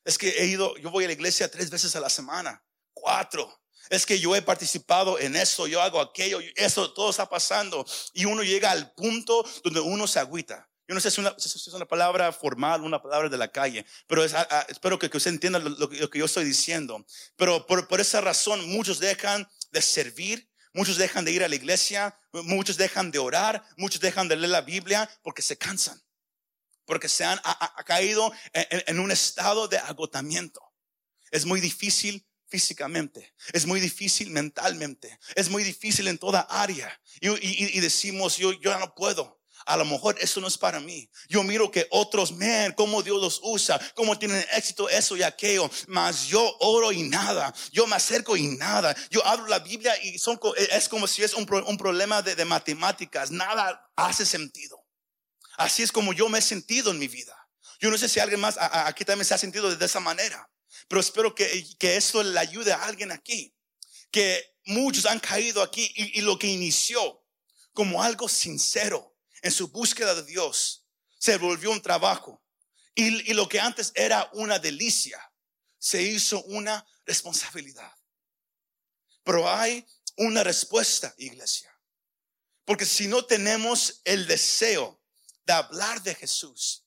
Es 0.03 0.17
que 0.17 0.29
he 0.29 0.45
ido, 0.45 0.77
yo 0.77 0.91
voy 0.91 1.05
a 1.05 1.07
la 1.07 1.13
iglesia 1.13 1.49
tres 1.49 1.69
veces 1.69 1.95
a 1.95 1.99
la 1.99 2.09
semana, 2.09 2.63
cuatro. 2.93 3.61
Es 3.89 4.05
que 4.05 4.19
yo 4.19 4.35
he 4.35 4.41
participado 4.41 5.19
en 5.19 5.35
eso, 5.35 5.67
yo 5.67 5.81
hago 5.81 5.99
aquello, 5.99 6.39
eso 6.55 6.93
todo 6.93 7.09
está 7.09 7.27
pasando. 7.27 7.85
Y 8.13 8.25
uno 8.25 8.43
llega 8.43 8.71
al 8.71 8.93
punto 8.93 9.43
donde 9.63 9.79
uno 9.79 10.07
se 10.07 10.19
agüita. 10.19 10.67
Yo 10.87 10.95
no 10.95 11.01
sé 11.01 11.09
si 11.09 11.21
es 11.21 11.67
una, 11.73 11.85
palabra 11.85 12.33
formal, 12.33 12.81
una 12.81 13.01
palabra 13.01 13.29
de 13.29 13.37
la 13.37 13.47
calle, 13.47 13.85
pero 14.07 14.25
espero 14.25 14.99
que, 14.99 15.09
usted 15.15 15.31
entienda 15.31 15.59
lo, 15.59 15.89
que 15.89 16.19
yo 16.19 16.25
estoy 16.25 16.43
diciendo. 16.43 17.05
Pero 17.37 17.65
por, 17.65 17.87
por 17.87 18.01
esa 18.01 18.19
razón 18.19 18.67
muchos 18.67 18.99
dejan 18.99 19.47
de 19.71 19.81
servir, 19.81 20.49
muchos 20.73 20.97
dejan 20.97 21.25
de 21.25 21.31
ir 21.31 21.43
a 21.43 21.47
la 21.47 21.55
iglesia, 21.55 22.17
muchos 22.31 22.77
dejan 22.77 23.11
de 23.11 23.19
orar, 23.19 23.63
muchos 23.77 24.01
dejan 24.01 24.27
de 24.27 24.35
leer 24.35 24.49
la 24.49 24.61
Biblia 24.61 25.09
porque 25.23 25.41
se 25.41 25.57
cansan, 25.57 26.01
porque 26.85 27.09
se 27.09 27.23
han 27.23 27.39
caído 27.85 28.31
en 28.53 28.99
un 28.99 29.11
estado 29.11 29.67
de 29.67 29.77
agotamiento. 29.77 30.61
Es 31.31 31.45
muy 31.45 31.61
difícil 31.61 32.27
físicamente, 32.47 33.33
es 33.53 33.65
muy 33.65 33.79
difícil 33.79 34.29
mentalmente, 34.29 35.17
es 35.35 35.49
muy 35.49 35.63
difícil 35.63 36.07
en 36.07 36.17
toda 36.17 36.41
área. 36.41 37.01
Y, 37.21 37.79
decimos, 37.79 38.37
yo, 38.37 38.51
yo 38.59 38.77
no 38.77 38.93
puedo. 38.93 39.40
A 39.65 39.77
lo 39.77 39.85
mejor 39.85 40.17
eso 40.19 40.39
no 40.41 40.47
es 40.47 40.57
para 40.57 40.79
mí. 40.79 41.09
Yo 41.29 41.43
miro 41.43 41.69
que 41.71 41.87
otros, 41.91 42.31
man, 42.31 42.73
cómo 42.75 43.03
Dios 43.03 43.21
los 43.21 43.39
usa, 43.43 43.79
cómo 43.95 44.17
tienen 44.17 44.45
éxito 44.53 44.89
eso 44.89 45.15
y 45.15 45.23
aquello. 45.23 45.69
Mas 45.87 46.27
yo 46.27 46.55
oro 46.59 46.91
y 46.91 47.03
nada. 47.03 47.53
Yo 47.71 47.87
me 47.87 47.95
acerco 47.95 48.35
y 48.37 48.47
nada. 48.47 48.95
Yo 49.09 49.25
abro 49.25 49.47
la 49.47 49.59
Biblia 49.59 49.93
y 50.03 50.17
son, 50.19 50.39
es 50.57 50.89
como 50.89 51.07
si 51.07 51.23
es 51.23 51.33
un, 51.33 51.45
problema 51.45 52.21
de, 52.21 52.35
de 52.35 52.45
matemáticas. 52.45 53.31
Nada 53.31 53.89
hace 53.95 54.25
sentido. 54.25 54.83
Así 55.57 55.83
es 55.83 55.91
como 55.91 56.13
yo 56.13 56.29
me 56.29 56.39
he 56.39 56.41
sentido 56.41 56.91
en 56.91 56.99
mi 56.99 57.07
vida. 57.07 57.37
Yo 57.79 57.89
no 57.89 57.97
sé 57.97 58.07
si 58.07 58.19
alguien 58.19 58.39
más 58.39 58.57
aquí 58.59 59.05
también 59.05 59.25
se 59.25 59.33
ha 59.33 59.37
sentido 59.37 59.75
de 59.75 59.85
esa 59.85 59.99
manera. 59.99 60.49
Pero 60.87 61.01
espero 61.01 61.33
que, 61.33 61.65
que 61.79 61.97
esto 61.97 62.21
le 62.23 62.39
ayude 62.39 62.73
a 62.73 62.83
alguien 62.83 63.11
aquí. 63.11 63.55
Que 64.11 64.51
muchos 64.65 65.05
han 65.05 65.19
caído 65.19 65.61
aquí 65.61 65.91
y, 65.95 66.21
lo 66.21 66.37
que 66.37 66.47
inició 66.47 67.23
como 67.73 68.03
algo 68.03 68.27
sincero 68.27 69.10
en 69.41 69.51
su 69.51 69.69
búsqueda 69.69 70.15
de 70.15 70.23
Dios 70.23 70.85
se 71.17 71.37
volvió 71.37 71.71
un 71.71 71.81
trabajo. 71.81 72.43
Y, 72.95 73.33
lo 73.33 73.47
que 73.47 73.59
antes 73.59 73.91
era 73.95 74.29
una 74.33 74.59
delicia 74.59 75.19
se 75.77 76.01
hizo 76.01 76.43
una 76.43 76.85
responsabilidad. 77.05 77.91
Pero 79.23 79.49
hay 79.49 79.85
una 80.17 80.43
respuesta, 80.43 81.13
iglesia. 81.17 81.71
Porque 82.65 82.85
si 82.85 83.07
no 83.07 83.25
tenemos 83.25 84.01
el 84.03 84.27
deseo 84.27 85.01
de 85.45 85.53
hablar 85.53 86.01
de 86.03 86.15
Jesús, 86.15 86.85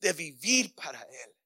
de 0.00 0.12
vivir 0.12 0.74
para 0.74 1.02
Él, 1.02 1.36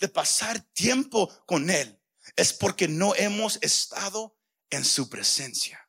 de 0.00 0.08
pasar 0.08 0.60
tiempo 0.72 1.28
con 1.46 1.70
Él, 1.70 1.98
es 2.36 2.52
porque 2.52 2.88
no 2.88 3.14
hemos 3.14 3.58
estado 3.62 4.36
en 4.70 4.84
su 4.84 5.08
presencia. 5.08 5.88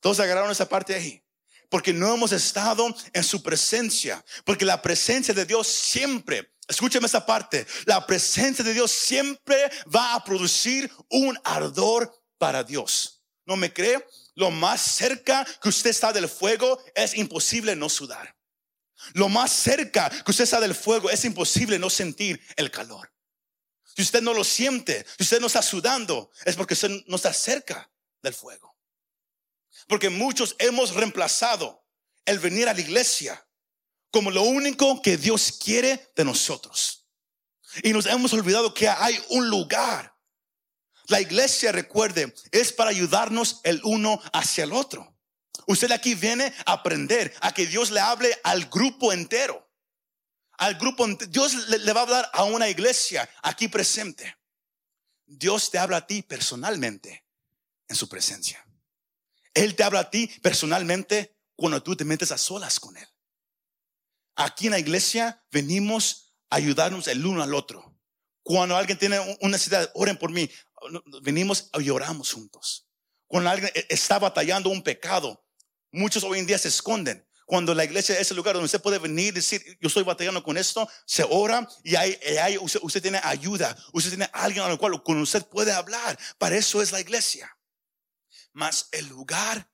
Todos 0.00 0.20
agarraron 0.20 0.50
esa 0.50 0.68
parte 0.68 0.94
ahí. 0.94 1.24
Porque 1.68 1.92
no 1.92 2.14
hemos 2.14 2.32
estado 2.32 2.94
en 3.12 3.24
su 3.24 3.42
presencia. 3.42 4.24
Porque 4.44 4.64
la 4.64 4.80
presencia 4.80 5.34
de 5.34 5.44
Dios 5.44 5.66
siempre, 5.66 6.54
escúcheme 6.66 7.06
esa 7.06 7.24
parte, 7.24 7.66
la 7.84 8.06
presencia 8.06 8.64
de 8.64 8.74
Dios 8.74 8.90
siempre 8.90 9.70
va 9.94 10.14
a 10.14 10.24
producir 10.24 10.90
un 11.10 11.38
ardor 11.44 12.12
para 12.38 12.64
Dios. 12.64 13.22
¿No 13.44 13.56
me 13.56 13.72
cree? 13.72 14.04
Lo 14.34 14.50
más 14.50 14.80
cerca 14.80 15.46
que 15.60 15.68
usted 15.68 15.90
está 15.90 16.12
del 16.12 16.28
fuego 16.28 16.82
es 16.94 17.16
imposible 17.16 17.74
no 17.74 17.88
sudar. 17.88 18.36
Lo 19.14 19.28
más 19.28 19.52
cerca 19.52 20.10
que 20.10 20.30
usted 20.30 20.44
está 20.44 20.60
del 20.60 20.74
fuego 20.74 21.10
es 21.10 21.24
imposible 21.24 21.78
no 21.78 21.90
sentir 21.90 22.40
el 22.56 22.70
calor. 22.70 23.12
Si 23.84 24.02
usted 24.02 24.22
no 24.22 24.32
lo 24.32 24.44
siente, 24.44 25.04
si 25.16 25.24
usted 25.24 25.40
no 25.40 25.48
está 25.48 25.62
sudando, 25.62 26.30
es 26.44 26.56
porque 26.56 26.74
usted 26.74 26.90
no 27.06 27.16
está 27.16 27.32
cerca 27.32 27.90
del 28.22 28.34
fuego. 28.34 28.77
Porque 29.86 30.10
muchos 30.10 30.56
hemos 30.58 30.94
reemplazado 30.94 31.84
el 32.24 32.38
venir 32.38 32.68
a 32.68 32.74
la 32.74 32.80
iglesia 32.80 33.46
como 34.10 34.30
lo 34.30 34.42
único 34.42 35.00
que 35.02 35.16
Dios 35.16 35.52
quiere 35.62 36.12
de 36.16 36.24
nosotros. 36.24 37.06
Y 37.82 37.92
nos 37.92 38.06
hemos 38.06 38.32
olvidado 38.32 38.72
que 38.74 38.88
hay 38.88 39.18
un 39.30 39.48
lugar. 39.48 40.14
La 41.06 41.20
iglesia, 41.20 41.72
recuerde, 41.72 42.34
es 42.50 42.72
para 42.72 42.90
ayudarnos 42.90 43.60
el 43.64 43.80
uno 43.84 44.20
hacia 44.32 44.64
el 44.64 44.72
otro. 44.72 45.16
Usted 45.66 45.90
aquí 45.92 46.14
viene 46.14 46.52
a 46.66 46.72
aprender 46.72 47.34
a 47.40 47.52
que 47.52 47.66
Dios 47.66 47.90
le 47.90 48.00
hable 48.00 48.38
al 48.42 48.66
grupo 48.66 49.12
entero 49.12 49.68
al 50.58 50.74
grupo, 50.74 51.06
Dios 51.28 51.68
le, 51.68 51.92
va 51.92 52.00
a 52.00 52.02
hablar 52.02 52.30
a 52.32 52.44
una 52.44 52.68
iglesia 52.68 53.28
aquí 53.42 53.68
presente. 53.68 54.36
Dios 55.24 55.70
te 55.70 55.78
habla 55.78 55.98
a 55.98 56.06
ti 56.06 56.22
personalmente 56.22 57.24
en 57.86 57.96
su 57.96 58.08
presencia. 58.08 58.64
Él 59.58 59.74
te 59.74 59.82
habla 59.82 60.00
a 60.00 60.10
ti 60.10 60.30
personalmente 60.40 61.36
cuando 61.56 61.82
tú 61.82 61.96
te 61.96 62.04
metes 62.04 62.30
a 62.30 62.38
solas 62.38 62.78
con 62.78 62.96
Él. 62.96 63.08
Aquí 64.36 64.66
en 64.66 64.72
la 64.72 64.78
iglesia 64.78 65.44
venimos 65.50 66.36
a 66.48 66.56
ayudarnos 66.56 67.08
el 67.08 67.26
uno 67.26 67.42
al 67.42 67.54
otro. 67.54 67.98
Cuando 68.44 68.76
alguien 68.76 68.98
tiene 68.98 69.18
una 69.40 69.52
necesidad, 69.52 69.90
oren 69.94 70.16
por 70.16 70.30
mí. 70.30 70.48
Venimos 71.22 71.70
y 71.74 71.90
oramos 71.90 72.32
juntos. 72.32 72.88
Cuando 73.26 73.50
alguien 73.50 73.72
e, 73.74 73.86
está 73.88 74.20
batallando 74.20 74.70
un 74.70 74.80
pecado, 74.80 75.44
muchos 75.90 76.22
hoy 76.22 76.38
en 76.38 76.46
día 76.46 76.56
se 76.56 76.68
esconden. 76.68 77.26
Cuando 77.44 77.74
la 77.74 77.84
iglesia 77.84 78.16
es 78.20 78.30
el 78.30 78.36
lugar 78.36 78.54
donde 78.54 78.66
usted 78.66 78.80
puede 78.80 78.98
venir 78.98 79.28
y 79.28 79.32
decir, 79.32 79.60
yo 79.80 79.88
estoy 79.88 80.04
batallando 80.04 80.44
con 80.44 80.56
esto, 80.56 80.88
se 81.04 81.26
ora 81.28 81.66
y 81.82 81.96
hay, 81.96 82.58
usted, 82.58 83.02
tiene 83.02 83.20
ayuda, 83.24 83.76
usted 83.92 84.10
tiene 84.10 84.30
alguien 84.32 84.62
al 84.62 84.78
cual 84.78 85.02
con 85.02 85.18
usted 85.18 85.44
puede 85.46 85.72
hablar. 85.72 86.16
Para 86.38 86.56
eso 86.56 86.80
es 86.80 86.92
la 86.92 87.00
iglesia. 87.00 87.57
Mas 88.52 88.88
el 88.92 89.06
lugar 89.06 89.70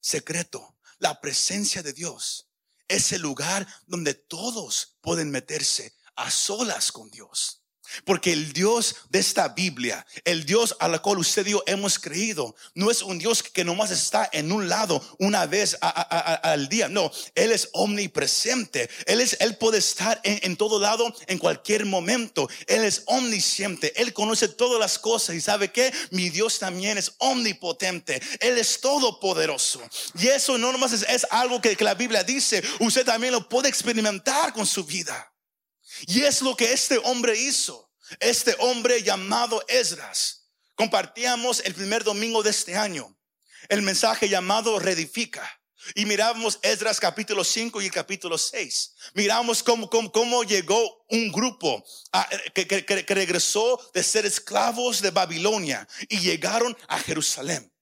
secreto, 0.00 0.78
la 0.98 1.20
presencia 1.20 1.82
de 1.82 1.92
Dios, 1.92 2.50
es 2.88 3.12
el 3.12 3.22
lugar 3.22 3.66
donde 3.86 4.14
todos 4.14 4.98
pueden 5.00 5.30
meterse 5.30 5.94
a 6.16 6.30
solas 6.30 6.92
con 6.92 7.10
Dios. 7.10 7.59
Porque 8.04 8.32
el 8.32 8.52
Dios 8.52 8.96
de 9.08 9.18
esta 9.18 9.48
Biblia, 9.48 10.06
el 10.24 10.44
Dios 10.44 10.76
a 10.80 10.88
la 10.88 11.00
cual 11.00 11.18
usted 11.18 11.46
y 11.46 11.50
yo 11.50 11.62
hemos 11.66 11.98
creído, 11.98 12.54
no 12.74 12.90
es 12.90 13.02
un 13.02 13.18
Dios 13.18 13.42
que 13.42 13.64
nomás 13.64 13.90
está 13.90 14.28
en 14.32 14.52
un 14.52 14.68
lado 14.68 15.02
una 15.18 15.46
vez 15.46 15.76
al 15.80 16.68
día. 16.68 16.88
No, 16.88 17.10
Él 17.34 17.52
es 17.52 17.68
omnipresente. 17.72 18.88
Él, 19.06 19.20
es, 19.20 19.36
él 19.40 19.56
puede 19.56 19.78
estar 19.78 20.20
en, 20.24 20.56
todo 20.56 20.78
lado 20.80 21.14
en 21.26 21.38
cualquier 21.38 21.86
momento. 21.86 22.48
Él 22.66 22.84
es 22.84 23.02
omnisciente. 23.06 23.92
Él 24.00 24.12
conoce 24.12 24.48
todas 24.48 24.80
las 24.80 24.98
cosas. 24.98 25.36
Y 25.36 25.40
sabe 25.40 25.70
que 25.70 25.92
mi 26.10 26.30
Dios 26.30 26.58
también 26.58 26.98
es 26.98 27.12
omnipotente. 27.18 28.20
Él 28.40 28.58
es 28.58 28.80
todopoderoso. 28.80 29.80
Y 30.18 30.28
eso 30.28 30.58
no 30.58 30.72
nomás 30.72 30.92
es, 30.92 31.26
algo 31.30 31.60
que 31.60 31.76
la 31.80 31.94
Biblia 31.94 32.22
dice. 32.22 32.62
Usted 32.78 33.04
también 33.04 33.32
lo 33.32 33.48
puede 33.48 33.68
experimentar 33.68 34.52
con 34.52 34.66
su 34.66 34.84
vida. 34.84 35.29
Y 36.06 36.22
es 36.22 36.42
lo 36.42 36.56
que 36.56 36.72
este 36.72 36.98
hombre 36.98 37.38
hizo. 37.38 37.90
Este 38.18 38.56
hombre 38.58 39.02
llamado 39.02 39.64
Esdras. 39.68 40.48
Compartíamos 40.74 41.60
el 41.60 41.74
primer 41.74 42.04
domingo 42.04 42.42
de 42.42 42.50
este 42.50 42.76
año 42.76 43.16
el 43.70 43.82
mensaje 43.82 44.28
llamado 44.28 44.78
Redifica. 44.78 45.48
Y 45.94 46.04
miramos 46.04 46.58
Esdras 46.60 47.00
capítulo 47.00 47.42
5 47.42 47.80
y 47.80 47.88
capítulo 47.88 48.36
6. 48.36 48.94
Miramos 49.14 49.62
cómo, 49.62 49.88
cómo, 49.88 50.12
cómo 50.12 50.44
llegó 50.44 51.06
un 51.08 51.32
grupo 51.32 51.82
que, 52.52 52.66
que, 52.66 52.84
que 52.84 53.14
regresó 53.14 53.80
de 53.94 54.02
ser 54.02 54.26
esclavos 54.26 55.00
de 55.00 55.10
Babilonia 55.10 55.88
y 56.08 56.20
llegaron 56.20 56.76
a 56.86 56.98
Jerusalén. 56.98 57.72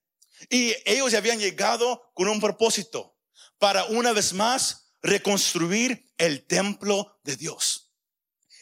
Y 0.49 0.73
ellos 0.85 1.13
habían 1.13 1.39
llegado 1.39 2.09
con 2.13 2.29
un 2.29 2.39
propósito 2.39 3.17
para 3.57 3.83
una 3.85 4.13
vez 4.13 4.31
más 4.31 4.93
reconstruir 5.01 6.05
el 6.17 6.45
templo 6.45 7.19
de 7.23 7.35
Dios. 7.35 7.88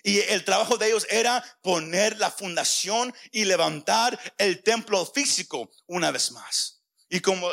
Y 0.07 0.21
el 0.29 0.45
trabajo 0.45 0.77
de 0.77 0.87
ellos 0.87 1.05
era 1.09 1.43
poner 1.61 2.17
la 2.17 2.31
fundación 2.31 3.13
y 3.29 3.43
levantar 3.43 4.17
el 4.37 4.63
templo 4.63 5.05
físico 5.05 5.69
una 5.85 6.11
vez 6.11 6.31
más. 6.31 6.81
Y 7.09 7.19
como, 7.19 7.51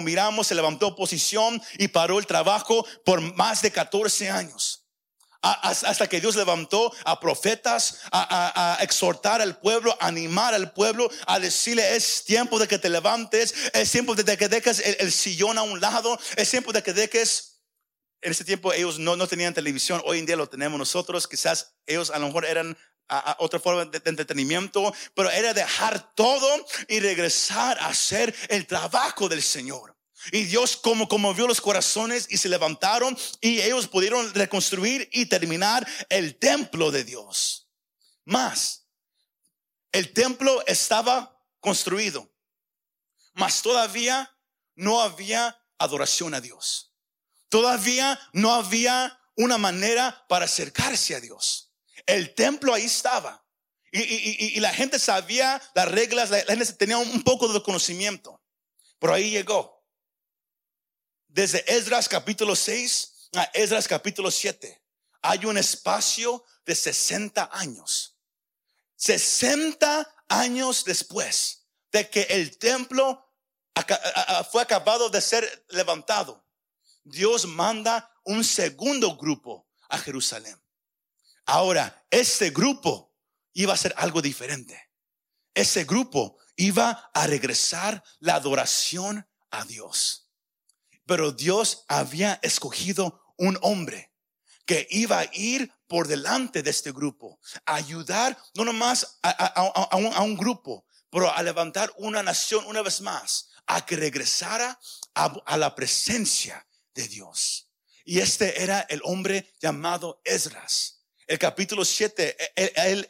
miramos, 0.00 0.48
se 0.48 0.56
levantó 0.56 0.88
oposición 0.88 1.62
y 1.78 1.86
paró 1.86 2.18
el 2.18 2.26
trabajo 2.26 2.84
por 3.04 3.20
más 3.20 3.62
de 3.62 3.70
14 3.70 4.30
años. 4.30 4.84
Hasta 5.42 6.08
que 6.08 6.20
Dios 6.20 6.34
levantó 6.34 6.92
a 7.04 7.20
profetas 7.20 8.00
a, 8.10 8.78
exhortar 8.80 9.40
al 9.40 9.60
pueblo, 9.60 9.96
animar 10.00 10.54
al 10.54 10.72
pueblo, 10.72 11.08
a 11.28 11.38
decirle 11.38 11.94
es 11.94 12.24
tiempo 12.24 12.58
de 12.58 12.66
que 12.66 12.80
te 12.80 12.88
levantes, 12.88 13.54
es 13.74 13.92
tiempo 13.92 14.16
de 14.16 14.36
que 14.36 14.48
dejes 14.48 14.80
el, 14.80 15.12
sillón 15.12 15.56
a 15.56 15.62
un 15.62 15.80
lado, 15.80 16.18
es 16.34 16.50
tiempo 16.50 16.72
de 16.72 16.82
que 16.82 16.92
dejes 16.92 17.51
en 18.22 18.30
ese 18.30 18.44
tiempo 18.44 18.72
ellos 18.72 18.98
no, 18.98 19.16
no, 19.16 19.26
tenían 19.26 19.52
televisión, 19.52 20.00
hoy 20.04 20.20
en 20.20 20.26
día 20.26 20.36
lo 20.36 20.48
tenemos 20.48 20.78
nosotros, 20.78 21.26
quizás 21.26 21.74
ellos 21.86 22.10
a 22.10 22.18
lo 22.18 22.26
mejor 22.26 22.46
eran 22.46 22.76
otra 23.38 23.58
forma 23.58 23.84
de, 23.84 24.00
entretenimiento, 24.04 24.94
pero 25.14 25.30
era 25.30 25.52
dejar 25.52 26.14
todo 26.14 26.66
y 26.88 27.00
regresar 27.00 27.78
a 27.78 27.88
hacer 27.88 28.34
el 28.48 28.66
trabajo 28.66 29.28
del 29.28 29.42
Señor. 29.42 29.96
Y 30.30 30.44
Dios 30.44 30.76
como 30.76 31.08
conmovió 31.08 31.48
los 31.48 31.60
corazones 31.60 32.28
y 32.30 32.36
se 32.36 32.48
levantaron 32.48 33.18
y 33.40 33.60
ellos 33.60 33.88
pudieron 33.88 34.32
reconstruir 34.32 35.08
y 35.12 35.26
terminar 35.26 35.86
el 36.08 36.36
templo 36.36 36.92
de 36.92 37.02
Dios. 37.02 37.68
Más, 38.24 38.86
el 39.90 40.12
templo 40.12 40.62
estaba 40.66 41.44
construido, 41.58 42.32
mas 43.34 43.62
todavía 43.62 44.32
no 44.76 45.00
había 45.00 45.60
adoración 45.76 46.34
a 46.34 46.40
Dios. 46.40 46.91
Todavía 47.52 48.18
no 48.32 48.54
había 48.54 49.20
una 49.36 49.58
manera 49.58 50.24
para 50.26 50.46
acercarse 50.46 51.14
a 51.14 51.20
Dios. 51.20 51.70
El 52.06 52.34
templo 52.34 52.72
ahí 52.72 52.86
estaba. 52.86 53.44
Y, 53.90 54.58
la 54.58 54.72
gente 54.72 54.98
sabía 54.98 55.60
las 55.74 55.86
reglas, 55.86 56.30
la, 56.30 56.40
gente 56.46 56.72
tenía 56.72 56.96
un 56.96 57.22
poco 57.22 57.48
de 57.48 57.62
conocimiento. 57.62 58.42
Pero 58.98 59.12
ahí 59.12 59.28
llegó. 59.28 59.84
Desde 61.28 61.62
Esdras 61.70 62.08
capítulo 62.08 62.56
6 62.56 63.28
a 63.34 63.42
Esdras 63.52 63.86
capítulo 63.86 64.30
7 64.30 64.82
hay 65.20 65.44
un 65.44 65.58
espacio 65.58 66.42
de 66.64 66.74
60 66.74 67.50
años. 67.52 68.16
60 68.96 70.24
años 70.28 70.86
después 70.86 71.66
de 71.92 72.08
que 72.08 72.22
el 72.30 72.56
templo 72.56 73.30
fue 74.50 74.62
acabado 74.62 75.10
de 75.10 75.20
ser 75.20 75.66
levantado, 75.68 76.41
Dios 77.04 77.46
manda 77.46 78.10
un 78.24 78.44
segundo 78.44 79.16
grupo 79.16 79.68
a 79.88 79.98
Jerusalén. 79.98 80.60
Ahora, 81.44 82.04
ese 82.10 82.50
grupo 82.50 83.14
iba 83.52 83.74
a 83.74 83.76
ser 83.76 83.94
algo 83.96 84.22
diferente. 84.22 84.90
Ese 85.54 85.84
grupo 85.84 86.38
iba 86.56 87.10
a 87.12 87.26
regresar 87.26 88.02
la 88.20 88.36
adoración 88.36 89.28
a 89.50 89.64
Dios. 89.64 90.30
Pero 91.06 91.32
Dios 91.32 91.84
había 91.88 92.38
escogido 92.42 93.34
un 93.36 93.58
hombre 93.62 94.12
que 94.64 94.86
iba 94.90 95.18
a 95.18 95.28
ir 95.32 95.72
por 95.88 96.06
delante 96.06 96.62
de 96.62 96.70
este 96.70 96.92
grupo, 96.92 97.38
a 97.66 97.74
ayudar 97.74 98.38
no 98.54 98.64
nomás 98.64 99.18
a, 99.22 100.22
un, 100.22 100.36
grupo, 100.36 100.86
pero 101.10 101.34
a 101.34 101.42
levantar 101.42 101.92
una 101.98 102.22
nación 102.22 102.64
una 102.66 102.80
vez 102.80 103.00
más, 103.00 103.50
a 103.66 103.84
que 103.84 103.96
regresara 103.96 104.78
a 105.14 105.56
la 105.56 105.74
presencia 105.74 106.64
de 106.94 107.08
Dios. 107.08 107.70
Y 108.04 108.18
este 108.18 108.62
era 108.62 108.80
el 108.88 109.00
hombre 109.04 109.52
llamado 109.60 110.20
Esdras 110.24 111.02
el 111.32 111.38
capítulo 111.38 111.84
7, 111.84 112.36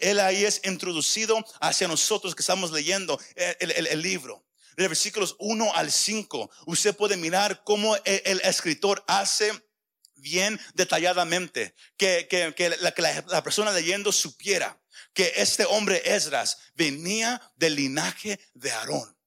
él, 0.00 0.20
ahí 0.20 0.44
es 0.44 0.60
introducido 0.64 1.44
hacia 1.60 1.88
nosotros 1.88 2.36
que 2.36 2.42
estamos 2.42 2.70
leyendo 2.70 3.18
el, 3.34 4.00
libro. 4.00 4.46
De 4.76 4.86
versículos 4.86 5.34
1 5.40 5.74
al 5.74 5.90
5, 5.90 6.50
usted 6.66 6.96
puede 6.96 7.16
mirar 7.16 7.62
cómo 7.64 7.96
el, 8.04 8.40
escritor 8.44 9.02
hace 9.08 9.52
bien 10.14 10.60
detalladamente 10.74 11.74
que, 11.96 12.28
la, 12.80 12.94
la, 13.26 13.42
persona 13.42 13.72
leyendo 13.72 14.12
supiera 14.12 14.80
que 15.12 15.32
este 15.36 15.64
hombre 15.64 16.00
Esdras 16.04 16.58
venía 16.74 17.42
del 17.56 17.74
linaje 17.74 18.38
de 18.54 18.70
Aarón. 18.70 19.18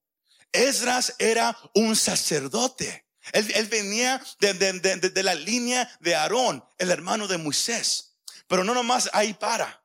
Esdras 0.53 1.15
era 1.19 1.57
un 1.73 1.97
sacerdote. 1.97 3.04
Él, 3.31 3.67
venía 3.67 4.21
de, 4.39 4.53
de, 4.53 5.23
la 5.23 5.35
línea 5.35 5.89
de 5.99 6.15
Aarón, 6.15 6.63
el 6.77 6.91
hermano 6.91 7.27
de 7.27 7.37
Moisés. 7.37 8.17
Pero 8.47 8.63
no 8.63 8.73
nomás 8.73 9.09
ahí 9.13 9.33
para. 9.33 9.83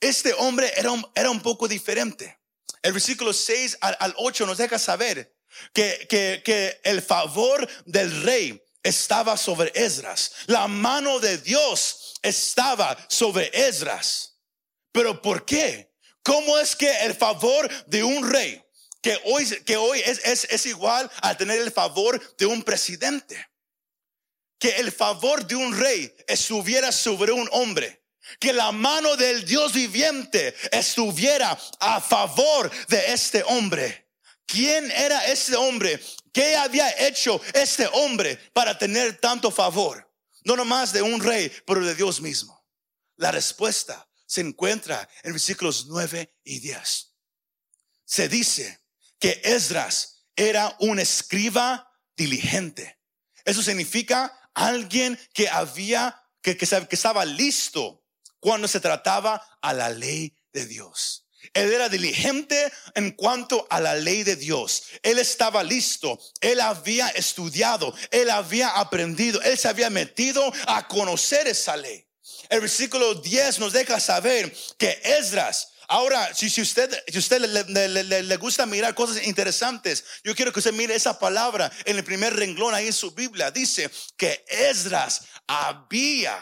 Este 0.00 0.32
hombre 0.34 0.72
era 0.76 0.92
un, 0.92 1.06
era 1.14 1.30
un 1.30 1.40
poco 1.40 1.66
diferente. 1.66 2.38
El 2.82 2.92
versículo 2.92 3.32
6 3.32 3.78
al, 3.80 4.14
8 4.16 4.46
nos 4.46 4.58
deja 4.58 4.78
saber 4.78 5.34
que, 5.72 6.06
que, 6.08 6.42
que 6.44 6.80
el 6.84 7.02
favor 7.02 7.68
del 7.84 8.22
rey 8.22 8.62
estaba 8.82 9.36
sobre 9.36 9.72
Esdras. 9.74 10.32
La 10.46 10.68
mano 10.68 11.18
de 11.18 11.38
Dios 11.38 12.14
estaba 12.22 12.96
sobre 13.08 13.50
Esdras. 13.52 14.36
Pero 14.92 15.20
¿por 15.20 15.44
qué? 15.44 15.92
¿Cómo 16.22 16.58
es 16.58 16.76
que 16.76 16.90
el 17.04 17.14
favor 17.14 17.68
de 17.86 18.04
un 18.04 18.30
rey, 18.30 18.62
que 19.00 19.18
hoy, 19.24 19.46
que 19.64 19.76
hoy 19.76 20.00
es, 20.00 20.18
es, 20.24 20.44
es 20.50 20.66
igual 20.66 21.10
a 21.22 21.36
tener 21.36 21.60
el 21.60 21.72
favor 21.72 22.36
de 22.36 22.46
un 22.46 22.62
presidente? 22.62 23.48
que 24.58 24.70
el 24.76 24.92
favor 24.92 25.46
de 25.46 25.56
un 25.56 25.76
rey 25.76 26.12
estuviera 26.26 26.92
sobre 26.92 27.32
un 27.32 27.48
hombre. 27.52 28.04
Que 28.38 28.52
la 28.52 28.72
mano 28.72 29.16
del 29.16 29.44
Dios 29.44 29.72
viviente 29.72 30.54
estuviera 30.70 31.58
a 31.80 32.00
favor 32.00 32.70
de 32.88 33.12
este 33.12 33.42
hombre. 33.44 34.10
¿Quién 34.44 34.90
era 34.90 35.26
este 35.26 35.56
hombre? 35.56 36.00
¿Qué 36.32 36.54
había 36.56 36.90
hecho 37.06 37.40
este 37.54 37.88
hombre 37.92 38.36
para 38.52 38.76
tener 38.76 39.18
tanto 39.18 39.50
favor? 39.50 40.12
No 40.44 40.56
nomás 40.56 40.92
de 40.92 41.00
un 41.00 41.22
rey, 41.22 41.50
pero 41.66 41.84
de 41.84 41.94
Dios 41.94 42.20
mismo. 42.20 42.66
La 43.16 43.30
respuesta 43.30 44.08
se 44.26 44.42
encuentra 44.42 45.08
en 45.22 45.32
versículos 45.32 45.86
9 45.86 46.34
y 46.44 46.60
10. 46.60 47.14
Se 48.04 48.28
dice 48.28 48.80
que 49.18 49.40
Esdras 49.44 50.24
era 50.36 50.76
un 50.80 50.98
escriba 50.98 51.90
diligente. 52.16 52.98
Eso 53.44 53.62
significa 53.62 54.38
alguien 54.54 55.18
que 55.32 55.48
había, 55.48 56.22
que, 56.42 56.56
que, 56.56 56.64
estaba 56.64 57.24
listo 57.24 58.04
cuando 58.40 58.68
se 58.68 58.80
trataba 58.80 59.42
a 59.62 59.72
la 59.72 59.90
ley 59.90 60.36
de 60.52 60.66
Dios. 60.66 61.26
Él 61.54 61.72
era 61.72 61.88
diligente 61.88 62.70
en 62.94 63.12
cuanto 63.12 63.66
a 63.70 63.80
la 63.80 63.94
ley 63.94 64.22
de 64.22 64.36
Dios. 64.36 64.84
Él 65.02 65.18
estaba 65.18 65.62
listo. 65.62 66.18
Él 66.40 66.60
había 66.60 67.08
estudiado. 67.10 67.94
Él 68.10 68.28
había 68.30 68.68
aprendido. 68.70 69.40
Él 69.42 69.56
se 69.56 69.68
había 69.68 69.88
metido 69.88 70.52
a 70.66 70.86
conocer 70.88 71.46
esa 71.46 71.76
ley. 71.76 72.06
El 72.48 72.60
versículo 72.60 73.14
10 73.14 73.58
nos 73.60 73.72
deja 73.72 74.00
saber 74.00 74.54
que 74.78 75.00
Esdras 75.02 75.68
Ahora, 75.90 76.34
si, 76.34 76.50
si 76.50 76.60
usted, 76.60 76.90
si 77.08 77.18
usted 77.18 77.40
le, 77.40 78.36
gusta 78.36 78.66
mirar 78.66 78.94
cosas 78.94 79.26
interesantes, 79.26 80.04
yo 80.22 80.34
quiero 80.34 80.52
que 80.52 80.58
usted 80.58 80.74
mire 80.74 80.94
esa 80.94 81.18
palabra 81.18 81.72
en 81.86 81.96
el 81.96 82.04
primer 82.04 82.36
renglón 82.36 82.74
ahí 82.74 82.88
en 82.88 82.92
su 82.92 83.12
Biblia. 83.12 83.50
Dice 83.50 83.90
que 84.18 84.44
Esdras 84.48 85.22
había. 85.46 86.38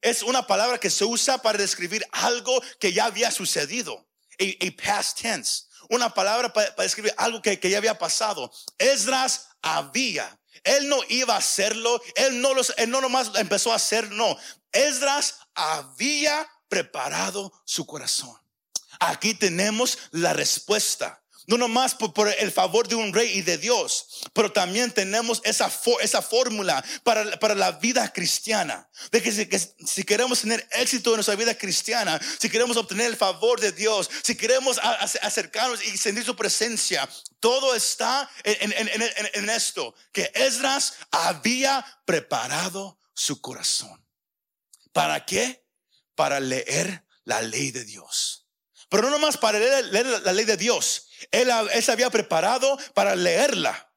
Es 0.00 0.22
una 0.22 0.46
palabra 0.46 0.78
que 0.78 0.88
se 0.88 1.04
usa 1.04 1.42
para 1.42 1.58
describir 1.58 2.06
algo 2.12 2.62
que 2.78 2.92
ya 2.92 3.06
había 3.06 3.32
sucedido. 3.32 4.08
A, 4.40 4.82
past 4.82 5.20
tense. 5.20 5.64
Una 5.90 6.14
palabra 6.14 6.52
para, 6.52 6.70
describir 6.78 7.12
algo 7.16 7.42
que, 7.42 7.58
que 7.58 7.70
ya 7.70 7.78
había 7.78 7.98
pasado. 7.98 8.52
Esdras 8.78 9.48
había. 9.62 10.38
Él 10.62 10.88
no 10.88 11.00
iba 11.08 11.34
a 11.34 11.38
hacerlo. 11.38 12.00
Él 12.14 12.40
no, 12.40 12.54
los, 12.54 12.72
él 12.76 12.88
no 12.88 13.00
nomás 13.00 13.32
empezó 13.34 13.72
a 13.72 13.76
hacer, 13.76 14.12
no. 14.12 14.38
Esdras 14.70 15.40
había 15.54 16.48
preparado 16.68 17.52
su 17.64 17.86
corazón. 17.86 18.36
Aquí 19.00 19.34
tenemos 19.34 19.98
la 20.10 20.32
respuesta 20.32 21.22
no 21.48 21.56
nomás 21.56 21.94
por, 21.94 22.28
el 22.28 22.52
favor 22.52 22.86
de 22.88 22.94
un 22.94 23.10
rey 23.10 23.38
y 23.38 23.40
de 23.40 23.56
Dios, 23.56 24.20
pero 24.34 24.52
también 24.52 24.92
tenemos 24.92 25.40
esa, 25.44 25.72
esa 26.02 26.20
fórmula 26.20 26.84
para, 27.04 27.40
para, 27.40 27.54
la 27.54 27.72
vida 27.72 28.12
cristiana. 28.12 28.86
De 29.10 29.22
que 29.22 29.32
si, 29.32 30.04
queremos 30.04 30.42
tener 30.42 30.68
éxito 30.72 31.08
en 31.10 31.16
nuestra 31.16 31.36
vida 31.36 31.56
cristiana, 31.56 32.20
si 32.38 32.50
queremos 32.50 32.76
obtener 32.76 33.06
el 33.06 33.16
favor 33.16 33.60
de 33.60 33.72
Dios, 33.72 34.10
si 34.22 34.36
queremos 34.36 34.78
acercarnos 35.22 35.82
y 35.82 35.96
sentir 35.96 36.22
su 36.22 36.36
presencia, 36.36 37.08
todo 37.40 37.74
está 37.74 38.30
en, 38.44 38.74
en 38.74 39.48
esto, 39.48 39.94
que 40.12 40.30
Esdras 40.34 40.96
había 41.10 41.82
preparado 42.04 42.98
su 43.14 43.40
corazón. 43.40 44.04
¿Para 44.92 45.24
qué? 45.24 45.64
Para 46.18 46.40
leer 46.40 47.06
la 47.22 47.40
ley 47.42 47.70
de 47.70 47.84
Dios. 47.84 48.48
Pero 48.88 49.04
no 49.04 49.10
nomás 49.10 49.36
para 49.36 49.56
leer, 49.60 50.04
la 50.24 50.32
ley 50.32 50.44
de 50.44 50.56
Dios. 50.56 51.06
Él, 51.30 51.48
se 51.80 51.92
había 51.92 52.10
preparado 52.10 52.76
para 52.92 53.14
leerla, 53.14 53.94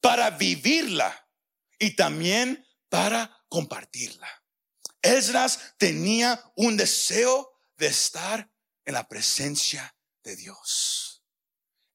para 0.00 0.30
vivirla 0.30 1.28
y 1.78 1.94
también 1.94 2.66
para 2.88 3.44
compartirla. 3.50 4.28
Esdras 5.02 5.74
tenía 5.76 6.42
un 6.56 6.78
deseo 6.78 7.60
de 7.76 7.88
estar 7.88 8.50
en 8.86 8.94
la 8.94 9.06
presencia 9.06 9.94
de 10.22 10.34
Dios. 10.34 11.22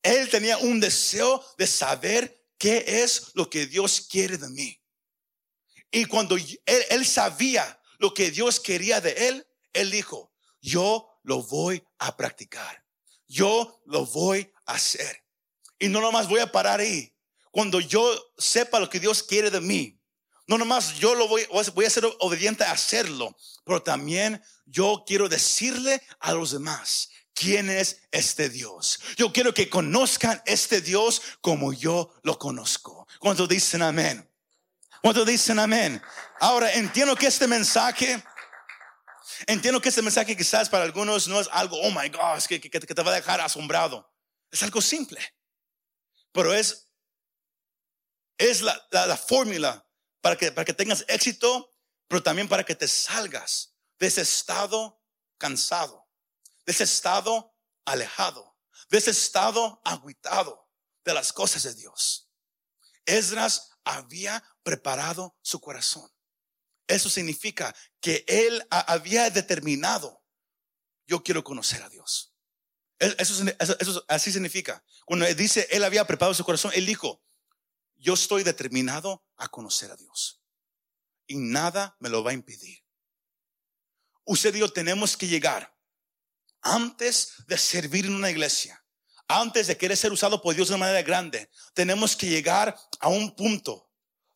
Él 0.03 0.29
tenía 0.29 0.59
un 0.59 0.79
deseo 0.79 1.43
de 1.57 1.65
saber 1.65 2.45
qué 2.59 3.01
es 3.03 3.31
lo 3.33 3.49
que 3.49 3.65
Dios 3.65 4.01
quiere 4.01 4.37
de 4.37 4.49
mí. 4.49 4.79
Y 5.89 6.05
cuando 6.05 6.35
él, 6.35 6.59
él 6.65 7.07
sabía 7.07 7.81
lo 7.97 8.13
que 8.13 8.29
Dios 8.29 8.59
quería 8.59 9.01
de 9.01 9.29
él, 9.29 9.46
él 9.73 9.91
dijo, 9.91 10.31
yo 10.61 11.07
lo 11.23 11.43
voy 11.43 11.85
a 11.99 12.15
practicar. 12.15 12.83
Yo 13.27 13.81
lo 13.85 14.05
voy 14.05 14.51
a 14.65 14.73
hacer. 14.73 15.23
Y 15.79 15.89
no 15.89 16.01
nomás 16.01 16.27
voy 16.27 16.39
a 16.39 16.51
parar 16.51 16.79
ahí. 16.79 17.13
Cuando 17.51 17.79
yo 17.79 18.09
sepa 18.37 18.79
lo 18.79 18.89
que 18.89 18.99
Dios 18.99 19.23
quiere 19.23 19.49
de 19.49 19.61
mí, 19.61 19.99
no 20.47 20.57
nomás 20.57 20.95
yo 20.95 21.13
lo 21.15 21.27
voy, 21.27 21.45
voy 21.73 21.85
a 21.85 21.89
ser 21.89 22.05
obediente 22.19 22.63
a 22.63 22.71
hacerlo, 22.71 23.35
pero 23.65 23.83
también 23.83 24.41
yo 24.65 25.03
quiero 25.05 25.27
decirle 25.27 26.01
a 26.19 26.31
los 26.31 26.51
demás 26.51 27.09
quién 27.33 27.69
es 27.69 28.01
este 28.11 28.49
Dios. 28.49 28.99
Yo 29.17 29.33
quiero 29.33 29.53
que 29.53 29.69
conozcan 29.69 30.41
este 30.45 30.81
Dios 30.81 31.21
como 31.41 31.73
yo 31.73 32.13
lo 32.23 32.39
conozco. 32.39 33.07
Cuando 33.19 33.45
dicen 33.45 33.81
amén. 33.81 34.29
Cuando 35.01 35.25
dicen 35.25 35.59
amén. 35.59 36.01
Ahora 36.39 36.71
entiendo 36.73 37.15
que 37.15 37.27
este 37.27 37.47
mensaje 37.47 38.23
Entiendo 39.45 39.81
que 39.81 39.89
este 39.89 40.01
mensaje 40.01 40.35
quizás 40.35 40.69
para 40.69 40.83
algunos 40.83 41.27
no 41.27 41.39
es 41.39 41.47
algo, 41.51 41.79
oh 41.81 41.91
my 41.91 42.09
God, 42.09 42.43
que, 42.47 42.59
que, 42.59 42.79
te 42.79 43.03
va 43.03 43.11
a 43.11 43.15
dejar 43.15 43.39
asombrado. 43.41 44.11
Es 44.49 44.63
algo 44.63 44.81
simple. 44.81 45.21
Pero 46.31 46.53
es, 46.53 46.91
es 48.37 48.61
la, 48.61 48.87
la, 48.91 49.17
fórmula 49.17 49.87
para 50.21 50.35
que, 50.35 50.51
para 50.51 50.65
que 50.65 50.73
tengas 50.73 51.05
éxito, 51.07 51.75
pero 52.07 52.23
también 52.23 52.47
para 52.47 52.63
que 52.63 52.75
te 52.75 52.87
salgas 52.87 53.75
de 53.99 54.07
ese 54.07 54.21
estado 54.21 55.01
cansado, 55.37 56.09
de 56.65 56.71
ese 56.71 56.83
estado 56.83 57.55
alejado, 57.85 58.57
de 58.89 58.97
ese 58.97 59.11
estado 59.11 59.81
aguitado 59.83 60.69
de 61.03 61.13
las 61.13 61.31
cosas 61.31 61.63
de 61.63 61.73
Dios. 61.75 62.31
Esdras 63.05 63.71
había 63.83 64.43
preparado 64.63 65.37
su 65.41 65.59
corazón. 65.61 66.11
Eso 66.87 67.09
significa 67.09 67.75
que 67.99 68.23
él 68.27 68.65
había 68.69 69.29
determinado, 69.29 70.23
yo 71.05 71.21
quiero 71.21 71.43
conocer 71.43 71.83
a 71.83 71.89
Dios. 71.89 72.33
Eso, 72.99 73.43
eso, 73.57 74.05
así 74.07 74.31
significa. 74.31 74.83
Cuando 75.05 75.25
dice, 75.35 75.67
él 75.69 75.83
había 75.83 76.05
preparado 76.05 76.33
su 76.33 76.45
corazón, 76.45 76.71
él 76.73 76.85
dijo, 76.85 77.23
yo 77.95 78.13
estoy 78.13 78.43
determinado 78.43 79.25
a 79.35 79.47
conocer 79.49 79.91
a 79.91 79.95
Dios. 79.95 80.41
Y 81.27 81.37
nada 81.37 81.95
me 81.99 82.09
lo 82.09 82.23
va 82.23 82.31
a 82.31 82.35
impedir. 82.35 82.83
Usted 84.23 84.55
yo 84.55 84.71
tenemos 84.71 85.15
que 85.15 85.27
llegar 85.27 85.75
antes 86.61 87.33
de 87.47 87.57
servir 87.57 88.05
en 88.05 88.15
una 88.15 88.29
iglesia, 88.31 88.83
antes 89.27 89.67
de 89.67 89.77
querer 89.77 89.97
ser 89.97 90.11
usado 90.11 90.41
por 90.41 90.55
Dios 90.55 90.69
de 90.69 90.75
una 90.75 90.85
manera 90.85 91.01
grande, 91.01 91.49
tenemos 91.73 92.15
que 92.15 92.27
llegar 92.27 92.77
a 92.99 93.09
un 93.09 93.35
punto 93.35 93.86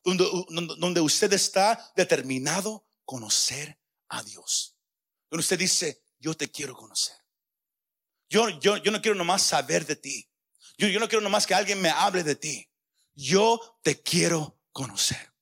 donde, 0.04 1.00
usted 1.00 1.32
está 1.32 1.92
determinado 1.96 2.86
conocer 3.04 3.78
a 4.08 4.22
Dios. 4.22 4.76
Donde 5.30 5.42
usted 5.42 5.58
dice, 5.58 6.04
yo 6.18 6.34
te 6.34 6.50
quiero 6.50 6.74
conocer. 6.74 7.16
Yo, 8.28 8.48
yo, 8.60 8.76
yo 8.78 8.90
no 8.90 9.00
quiero 9.00 9.16
nomás 9.16 9.42
saber 9.42 9.86
de 9.86 9.96
ti. 9.96 10.28
Yo, 10.78 10.88
yo 10.88 10.98
no 10.98 11.08
quiero 11.08 11.22
nomás 11.22 11.46
que 11.46 11.54
alguien 11.54 11.80
me 11.80 11.90
hable 11.90 12.22
de 12.24 12.34
ti. 12.34 12.68
Yo 13.14 13.78
te 13.82 14.00
quiero 14.00 14.58
conocer. 14.72 15.32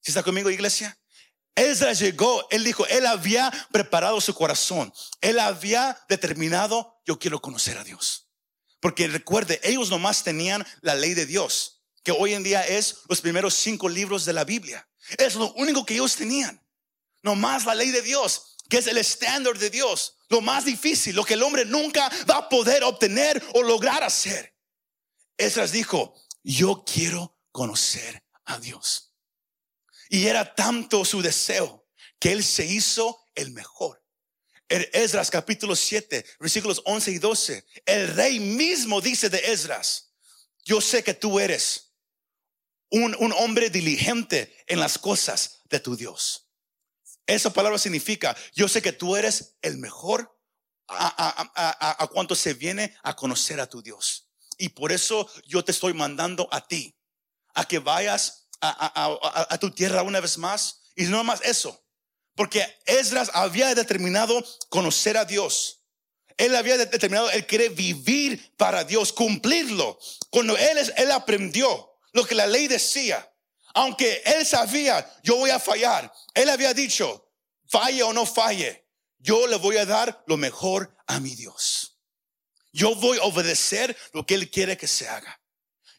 ¿Sí 0.00 0.10
está 0.10 0.22
conmigo, 0.22 0.50
iglesia? 0.50 0.98
Ezra 1.56 1.94
llegó, 1.94 2.46
él 2.50 2.64
dijo, 2.64 2.86
él 2.86 3.06
había 3.06 3.50
preparado 3.72 4.20
su 4.20 4.34
corazón. 4.34 4.92
Él 5.20 5.38
había 5.38 5.98
determinado, 6.08 7.00
yo 7.04 7.18
quiero 7.18 7.40
conocer 7.40 7.78
a 7.78 7.84
Dios. 7.84 8.28
Porque 8.78 9.08
recuerde, 9.08 9.58
ellos 9.64 9.90
nomás 9.90 10.22
tenían 10.22 10.64
la 10.82 10.94
ley 10.94 11.14
de 11.14 11.26
Dios 11.26 11.75
que 12.06 12.12
hoy 12.12 12.34
en 12.34 12.44
día 12.44 12.64
es 12.64 12.98
los 13.08 13.20
primeros 13.20 13.52
cinco 13.52 13.88
libros 13.88 14.24
de 14.24 14.32
la 14.32 14.44
Biblia. 14.44 14.88
Es 15.18 15.34
lo 15.34 15.52
único 15.54 15.84
que 15.84 15.94
ellos 15.94 16.14
tenían. 16.14 16.64
No 17.24 17.34
más 17.34 17.64
la 17.64 17.74
ley 17.74 17.90
de 17.90 18.00
Dios, 18.00 18.54
que 18.68 18.78
es 18.78 18.86
el 18.86 18.96
estándar 18.96 19.58
de 19.58 19.70
Dios. 19.70 20.14
Lo 20.28 20.40
más 20.40 20.64
difícil, 20.64 21.16
lo 21.16 21.24
que 21.24 21.34
el 21.34 21.42
hombre 21.42 21.64
nunca 21.64 22.08
va 22.30 22.36
a 22.36 22.48
poder 22.48 22.84
obtener 22.84 23.44
o 23.54 23.62
lograr 23.64 24.04
hacer. 24.04 24.54
Esdras 25.36 25.72
dijo, 25.72 26.14
yo 26.44 26.84
quiero 26.86 27.40
conocer 27.50 28.22
a 28.44 28.60
Dios. 28.60 29.12
Y 30.08 30.28
era 30.28 30.54
tanto 30.54 31.04
su 31.04 31.20
deseo 31.22 31.88
que 32.20 32.30
él 32.30 32.44
se 32.44 32.66
hizo 32.66 33.18
el 33.34 33.50
mejor. 33.50 34.00
En 34.68 34.88
Esdras 34.92 35.28
capítulo 35.28 35.74
7, 35.74 36.24
versículos 36.38 36.82
11 36.84 37.10
y 37.10 37.18
12, 37.18 37.66
el 37.84 38.14
rey 38.14 38.38
mismo 38.38 39.00
dice 39.00 39.28
de 39.28 39.38
Esdras, 39.50 40.12
yo 40.64 40.80
sé 40.80 41.02
que 41.02 41.14
tú 41.14 41.40
eres 41.40 41.85
un, 43.02 43.32
hombre 43.32 43.70
diligente 43.70 44.56
en 44.66 44.80
las 44.80 44.98
cosas 44.98 45.62
de 45.64 45.80
tu 45.80 45.96
Dios. 45.96 46.48
Esa 47.26 47.52
palabra 47.52 47.78
significa, 47.78 48.36
yo 48.54 48.68
sé 48.68 48.82
que 48.82 48.92
tú 48.92 49.16
eres 49.16 49.56
el 49.62 49.78
mejor 49.78 50.38
a, 50.88 51.96
a, 51.98 52.06
cuanto 52.08 52.34
se 52.36 52.54
viene 52.54 52.96
a 53.02 53.16
conocer 53.16 53.60
a 53.60 53.68
tu 53.68 53.82
Dios. 53.82 54.30
Y 54.58 54.70
por 54.70 54.92
eso 54.92 55.28
yo 55.46 55.64
te 55.64 55.72
estoy 55.72 55.92
mandando 55.92 56.48
a 56.52 56.66
ti, 56.66 56.96
a 57.54 57.66
que 57.66 57.78
vayas 57.80 58.48
a, 58.60 59.58
tu 59.60 59.70
tierra 59.70 60.02
una 60.02 60.20
vez 60.20 60.38
más. 60.38 60.82
Y 60.94 61.04
no 61.04 61.24
más 61.24 61.40
eso, 61.42 61.84
porque 62.34 62.64
Esdras 62.86 63.30
había 63.34 63.74
determinado 63.74 64.42
conocer 64.68 65.16
a 65.16 65.24
Dios. 65.24 65.82
Él 66.38 66.54
había 66.54 66.76
determinado, 66.76 67.30
él 67.30 67.46
quiere 67.46 67.70
vivir 67.70 68.54
para 68.56 68.84
Dios, 68.84 69.12
cumplirlo. 69.12 69.98
Cuando 70.30 70.56
él, 70.56 70.78
él 70.96 71.10
aprendió 71.10 71.95
lo 72.16 72.26
que 72.26 72.34
la 72.34 72.46
ley 72.46 72.66
decía. 72.66 73.30
Aunque 73.74 74.22
él 74.24 74.46
sabía, 74.46 75.06
yo 75.22 75.36
voy 75.36 75.50
a 75.50 75.60
fallar. 75.60 76.10
Él 76.32 76.48
había 76.48 76.72
dicho, 76.72 77.30
falle 77.68 78.02
o 78.02 78.14
no 78.14 78.24
falle, 78.24 78.88
yo 79.18 79.46
le 79.46 79.56
voy 79.56 79.76
a 79.76 79.84
dar 79.84 80.24
lo 80.26 80.38
mejor 80.38 80.96
a 81.06 81.20
mi 81.20 81.34
Dios. 81.34 81.98
Yo 82.72 82.94
voy 82.94 83.18
a 83.18 83.24
obedecer 83.24 83.94
lo 84.14 84.24
que 84.24 84.34
Él 84.34 84.50
quiere 84.50 84.78
que 84.78 84.86
se 84.86 85.06
haga. 85.06 85.42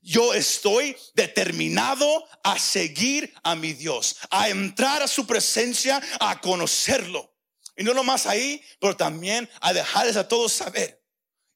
Yo 0.01 0.33
estoy 0.33 0.97
determinado 1.13 2.25
a 2.43 2.57
seguir 2.57 3.31
a 3.43 3.55
mi 3.55 3.73
Dios, 3.73 4.17
a 4.31 4.49
entrar 4.49 5.03
a 5.03 5.07
su 5.07 5.27
presencia, 5.27 6.01
a 6.19 6.41
conocerlo. 6.41 7.35
Y 7.75 7.83
no 7.83 7.93
nomás 7.93 8.25
ahí, 8.25 8.63
pero 8.79 8.97
también 8.97 9.47
a 9.61 9.71
dejarles 9.71 10.15
a 10.17 10.27
todos 10.27 10.51
saber. 10.51 11.03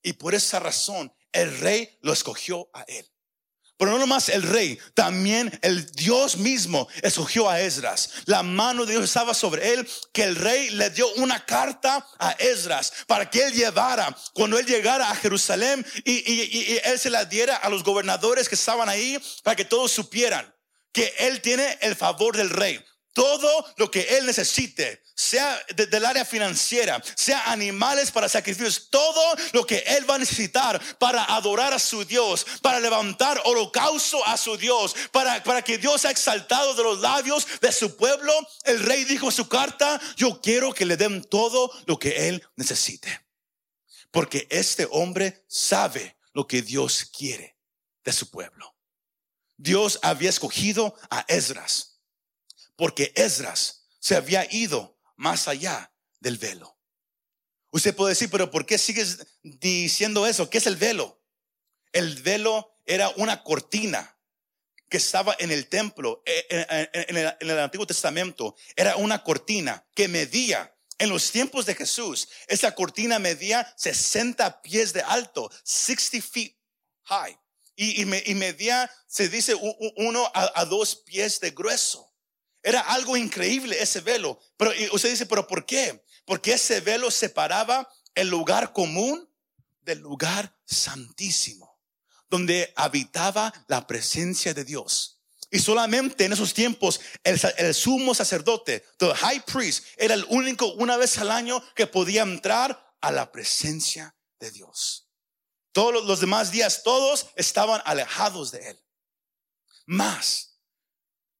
Y 0.04 0.14
por 0.14 0.36
esa 0.36 0.60
razón 0.60 1.12
el 1.32 1.58
rey 1.60 1.98
lo 2.02 2.14
escogió 2.14 2.70
a 2.74 2.84
él. 2.84 3.11
Pero 3.82 3.94
no 3.94 3.98
nomás 3.98 4.30
el 4.30 4.44
rey, 4.44 4.78
también 4.94 5.58
el 5.64 5.92
Dios 5.94 6.38
mismo 6.38 6.88
escogió 7.02 7.50
a 7.50 7.62
Esdras. 7.62 8.12
La 8.26 8.44
mano 8.44 8.86
de 8.86 8.92
Dios 8.92 9.06
estaba 9.06 9.34
sobre 9.34 9.74
él, 9.74 9.90
que 10.14 10.22
el 10.22 10.36
rey 10.36 10.70
le 10.70 10.92
dio 10.92 11.12
una 11.16 11.44
carta 11.48 12.06
a 12.20 12.34
Esdras 12.34 12.94
para 13.08 13.28
que 13.28 13.44
él 13.44 13.54
llevara, 13.54 14.16
cuando 14.36 14.60
él 14.60 14.68
llegara 14.68 15.10
a 15.10 15.16
Jerusalén 15.16 15.84
y, 16.06 16.78
él 16.84 17.00
se 17.00 17.10
la 17.10 17.26
diera 17.26 17.56
a 17.56 17.70
los 17.70 17.84
gobernadores 17.84 18.48
que 18.48 18.54
estaban 18.54 18.88
ahí, 18.88 19.20
para 19.42 19.56
que 19.56 19.66
todos 19.66 19.92
supieran 19.92 20.54
que 20.92 21.12
él 21.18 21.42
tiene 21.42 21.80
el 21.82 21.96
favor 21.96 22.38
del 22.38 22.52
rey. 22.52 22.80
Todo 23.14 23.66
lo 23.78 23.90
que 23.90 24.02
él 24.16 24.28
necesite 24.28 25.02
sea 25.22 25.64
del 25.76 26.04
área 26.04 26.26
financiera, 26.26 27.00
sea 27.16 27.52
animales 27.52 28.10
para 28.10 28.28
sacrificios, 28.28 28.88
todo 28.90 29.36
lo 29.52 29.64
que 29.68 29.78
él 29.86 30.10
va 30.10 30.16
a 30.16 30.20
necesitar 30.20 30.82
para 30.98 31.24
adorar 31.26 31.74
a 31.74 31.80
su 31.80 32.04
Dios, 32.04 32.44
para 32.64 32.80
levantar 32.80 33.40
holocausto 33.46 34.26
a 34.26 34.36
su 34.36 34.58
Dios, 34.58 34.96
para, 35.12 35.44
para 35.44 35.62
que 35.62 35.78
Dios 35.78 36.02
sea 36.02 36.10
exaltado 36.10 36.74
de 36.74 36.82
los 36.82 37.02
labios 37.02 37.46
de 37.62 37.72
su 37.72 37.96
pueblo, 37.96 38.34
el 38.64 38.80
rey 38.80 39.04
dijo 39.04 39.28
en 39.28 39.32
su 39.32 39.48
carta, 39.48 40.02
yo 40.16 40.42
quiero 40.42 40.74
que 40.74 40.86
le 40.86 40.98
den 40.98 41.24
todo 41.24 41.72
lo 41.86 42.00
que 42.00 42.28
él 42.28 42.44
necesite. 42.56 43.22
Porque 44.10 44.48
este 44.50 44.88
hombre 44.90 45.46
sabe 45.48 46.18
lo 46.34 46.48
que 46.48 46.64
Dios 46.64 47.06
quiere 47.16 47.60
de 48.04 48.12
su 48.12 48.32
pueblo. 48.32 48.76
Dios 49.56 50.00
había 50.02 50.32
escogido 50.32 50.96
a 51.12 51.24
Esdras, 51.28 52.02
porque 52.76 53.14
Esdras 53.16 53.86
se 54.00 54.16
había 54.16 54.52
ido 54.52 54.91
más 55.22 55.48
allá 55.48 55.94
del 56.20 56.40
velo. 56.40 56.78
Usted 57.70 57.96
puede 57.96 58.14
decir, 58.14 58.30
pero 58.32 58.50
¿por 58.50 58.66
qué 58.66 58.80
sigues 58.80 59.20
diciendo 59.44 60.26
eso? 60.26 60.50
¿Qué 60.50 60.58
es 60.58 60.66
el 60.66 60.76
velo? 60.76 61.24
El 61.94 62.22
velo 62.24 62.76
era 62.86 63.10
una 63.18 63.44
cortina 63.44 64.18
que 64.90 64.98
estaba 64.98 65.36
en 65.38 65.52
el 65.52 65.68
templo, 65.68 66.24
eh, 66.26 66.46
eh, 66.50 67.06
en 67.08 67.50
el, 67.50 67.60
Antiguo 67.60 67.86
Testamento. 67.86 68.56
Era 68.76 68.96
una 68.96 69.24
cortina 69.24 69.88
que 69.94 70.08
medía 70.08 70.76
en 70.98 71.10
los 71.10 71.32
tiempos 71.32 71.66
de 71.66 71.76
Jesús, 71.76 72.28
esa 72.48 72.76
cortina 72.76 73.18
medía 73.18 73.72
60 73.78 74.62
pies 74.62 74.92
de 74.94 75.02
alto, 75.02 75.52
60 75.64 76.22
feet 76.22 76.56
high. 77.04 77.40
Y, 77.76 78.06
medía, 78.06 78.92
se 79.08 79.30
dice, 79.30 79.56
uno 79.96 80.32
a, 80.34 80.66
dos 80.66 80.96
pies 80.96 81.40
de 81.40 81.52
grueso. 81.52 82.11
Era 82.64 82.82
algo 82.82 83.18
increíble 83.18 83.82
ese 83.82 84.02
velo. 84.02 84.40
Pero 84.58 84.72
usted 84.94 85.10
dice, 85.10 85.26
¿pero 85.26 85.48
por 85.48 85.66
qué? 85.66 86.04
Porque 86.26 86.54
ese 86.54 86.82
velo 86.82 87.10
separaba 87.10 87.88
el 88.16 88.28
lugar 88.28 88.74
común 88.74 89.28
del 89.82 90.00
lugar 90.00 90.56
santísimo, 90.66 91.80
donde 92.30 92.72
habitaba 92.76 93.52
la 93.68 93.88
presencia 93.88 94.54
de 94.54 94.64
Dios. 94.64 95.22
Y 95.50 95.60
solamente 95.60 96.24
en 96.24 96.32
esos 96.32 96.54
tiempos 96.54 97.02
el, 97.24 97.74
sumo 97.74 98.16
sacerdote, 98.16 98.86
el 99.00 99.14
high 99.14 99.44
priest, 99.46 99.86
era 99.98 100.14
el 100.14 100.26
único 100.30 100.72
una 100.74 100.96
vez 100.96 101.18
al 101.18 101.30
año 101.30 101.62
que 101.76 101.88
podía 101.88 102.22
entrar 102.22 102.96
a 103.02 103.12
la 103.12 103.32
presencia 103.32 104.16
de 104.40 104.52
Dios. 104.52 105.10
Todos 105.74 106.06
los 106.06 106.20
demás 106.22 106.52
días, 106.52 106.84
todos 106.84 107.28
estaban 107.36 107.82
alejados 107.86 108.52
de 108.52 108.70
él. 108.70 108.80
Más, 109.86 110.51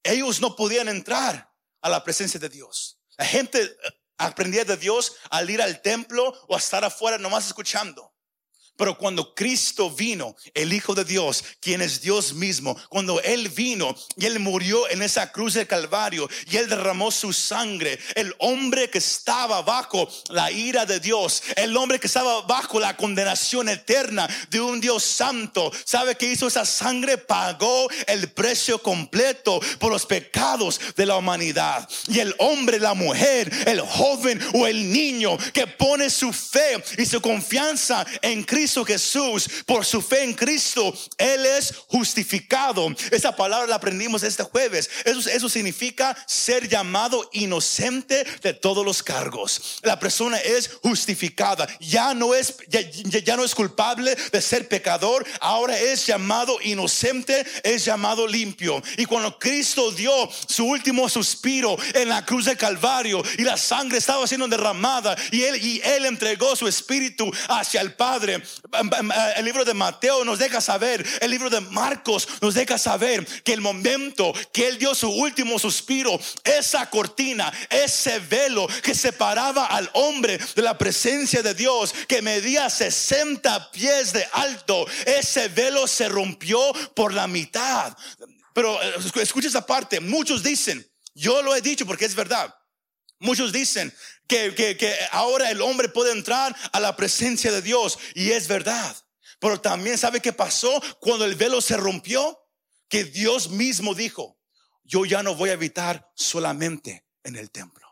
ellos 0.02 0.40
no 0.40 0.56
podían 0.56 0.88
entrar 0.88 1.52
a 1.80 1.88
la 1.88 2.02
presencia 2.04 2.38
de 2.40 2.48
Dios. 2.48 3.00
La 3.16 3.24
gente 3.24 3.62
eh, 3.62 3.74
aprendía 4.18 4.64
de 4.64 4.76
Dios 4.76 5.16
al 5.30 5.50
ir 5.50 5.60
al 5.60 5.82
templo 5.82 6.32
o 6.48 6.54
a 6.54 6.58
estar 6.58 6.84
afuera 6.84 7.18
nomás 7.18 7.46
escuchando. 7.46 8.11
Pero 8.76 8.96
cuando 8.96 9.34
Cristo 9.34 9.90
vino, 9.90 10.34
el 10.54 10.72
Hijo 10.72 10.94
de 10.94 11.04
Dios, 11.04 11.44
quien 11.60 11.82
es 11.82 12.00
Dios 12.00 12.32
mismo, 12.34 12.76
cuando 12.88 13.20
Él 13.20 13.48
vino 13.50 13.94
y 14.16 14.26
Él 14.26 14.40
murió 14.40 14.88
en 14.90 15.02
esa 15.02 15.30
cruz 15.30 15.54
de 15.54 15.66
Calvario 15.66 16.28
y 16.50 16.56
Él 16.56 16.68
derramó 16.68 17.10
su 17.10 17.32
sangre, 17.32 17.98
el 18.14 18.34
hombre 18.38 18.88
que 18.88 18.98
estaba 18.98 19.62
bajo 19.62 20.08
la 20.30 20.50
ira 20.50 20.86
de 20.86 21.00
Dios, 21.00 21.42
el 21.56 21.76
hombre 21.76 22.00
que 22.00 22.06
estaba 22.06 22.42
bajo 22.42 22.80
la 22.80 22.96
condenación 22.96 23.68
eterna 23.68 24.28
de 24.50 24.60
un 24.60 24.80
Dios 24.80 25.04
santo, 25.04 25.70
¿sabe 25.84 26.16
qué 26.16 26.32
hizo 26.32 26.46
esa 26.46 26.64
sangre? 26.64 27.18
Pagó 27.18 27.88
el 28.06 28.30
precio 28.32 28.82
completo 28.82 29.60
por 29.78 29.92
los 29.92 30.06
pecados 30.06 30.80
de 30.96 31.06
la 31.06 31.16
humanidad. 31.16 31.88
Y 32.08 32.20
el 32.20 32.34
hombre, 32.38 32.80
la 32.80 32.94
mujer, 32.94 33.52
el 33.66 33.80
joven 33.80 34.40
o 34.54 34.66
el 34.66 34.90
niño 34.92 35.36
que 35.52 35.66
pone 35.66 36.08
su 36.08 36.32
fe 36.32 36.82
y 36.96 37.04
su 37.04 37.20
confianza 37.20 38.06
en 38.22 38.42
Cristo, 38.42 38.61
Jesús, 38.86 39.48
por 39.66 39.84
su 39.84 40.00
fe 40.00 40.24
en 40.24 40.34
Cristo, 40.34 40.94
Él 41.18 41.44
es 41.46 41.74
justificado. 41.88 42.88
Esa 43.10 43.34
palabra 43.34 43.66
la 43.66 43.76
aprendimos 43.76 44.22
este 44.22 44.42
jueves. 44.42 44.88
Eso, 45.04 45.28
eso 45.28 45.48
significa 45.48 46.16
ser 46.26 46.68
llamado 46.68 47.28
inocente 47.32 48.24
de 48.42 48.54
todos 48.54 48.84
los 48.84 49.02
cargos. 49.02 49.80
La 49.82 49.98
persona 49.98 50.38
es 50.38 50.70
justificada. 50.82 51.66
Ya 51.80 52.14
no 52.14 52.34
es, 52.34 52.54
ya, 52.68 52.80
ya 52.80 53.36
no 53.36 53.44
es 53.44 53.54
culpable 53.54 54.14
de 54.14 54.42
ser 54.42 54.68
pecador. 54.68 55.26
Ahora 55.40 55.78
es 55.78 56.06
llamado 56.06 56.58
inocente, 56.62 57.44
es 57.62 57.84
llamado 57.84 58.26
limpio. 58.26 58.82
Y 58.96 59.04
cuando 59.04 59.38
Cristo 59.38 59.90
dio 59.92 60.12
su 60.46 60.64
último 60.64 61.08
suspiro 61.08 61.76
en 61.94 62.08
la 62.08 62.24
cruz 62.24 62.46
de 62.46 62.56
Calvario 62.56 63.22
y 63.38 63.42
la 63.42 63.56
sangre 63.56 63.98
estaba 63.98 64.26
siendo 64.26 64.48
derramada 64.48 65.16
y 65.30 65.42
él, 65.42 65.56
y 65.62 65.80
él 65.84 66.06
entregó 66.06 66.54
su 66.56 66.68
espíritu 66.68 67.30
hacia 67.48 67.80
el 67.80 67.94
Padre, 67.94 68.42
el 69.36 69.44
libro 69.44 69.64
de 69.64 69.74
Mateo 69.74 70.24
nos 70.24 70.38
deja 70.38 70.60
saber, 70.60 71.06
el 71.20 71.30
libro 71.30 71.50
de 71.50 71.60
Marcos 71.60 72.28
nos 72.40 72.54
deja 72.54 72.78
saber 72.78 73.24
que 73.42 73.52
el 73.52 73.60
momento 73.60 74.32
que 74.52 74.68
él 74.68 74.78
dio 74.78 74.94
su 74.94 75.08
último 75.08 75.58
suspiro, 75.58 76.18
esa 76.44 76.88
cortina, 76.90 77.52
ese 77.70 78.18
velo 78.20 78.66
que 78.82 78.94
separaba 78.94 79.66
al 79.66 79.90
hombre 79.94 80.38
de 80.54 80.62
la 80.62 80.76
presencia 80.76 81.42
de 81.42 81.54
Dios, 81.54 81.94
que 82.08 82.22
medía 82.22 82.68
60 82.68 83.70
pies 83.70 84.12
de 84.12 84.26
alto, 84.32 84.86
ese 85.06 85.48
velo 85.48 85.86
se 85.86 86.08
rompió 86.08 86.60
por 86.94 87.12
la 87.12 87.26
mitad. 87.26 87.96
Pero 88.52 88.82
eh, 88.82 88.94
escucha 89.22 89.48
esa 89.48 89.66
parte, 89.66 90.00
muchos 90.00 90.42
dicen, 90.42 90.86
yo 91.14 91.42
lo 91.42 91.54
he 91.54 91.60
dicho 91.60 91.86
porque 91.86 92.04
es 92.04 92.14
verdad. 92.14 92.54
Muchos 93.18 93.52
dicen 93.52 93.94
que, 94.26 94.54
que, 94.54 94.94
ahora 95.10 95.50
el 95.50 95.60
hombre 95.60 95.88
puede 95.88 96.12
entrar 96.12 96.54
a 96.72 96.80
la 96.80 96.96
presencia 96.96 97.52
de 97.52 97.62
Dios 97.62 97.98
y 98.14 98.30
es 98.30 98.48
verdad. 98.48 98.96
Pero 99.38 99.60
también 99.60 99.98
sabe 99.98 100.20
qué 100.20 100.32
pasó 100.32 100.80
cuando 101.00 101.24
el 101.24 101.34
velo 101.34 101.60
se 101.60 101.76
rompió, 101.76 102.38
que 102.88 103.04
Dios 103.04 103.50
mismo 103.50 103.94
dijo, 103.94 104.38
yo 104.84 105.04
ya 105.04 105.22
no 105.22 105.34
voy 105.34 105.50
a 105.50 105.54
habitar 105.54 106.10
solamente 106.14 107.06
en 107.24 107.36
el 107.36 107.50
templo, 107.50 107.86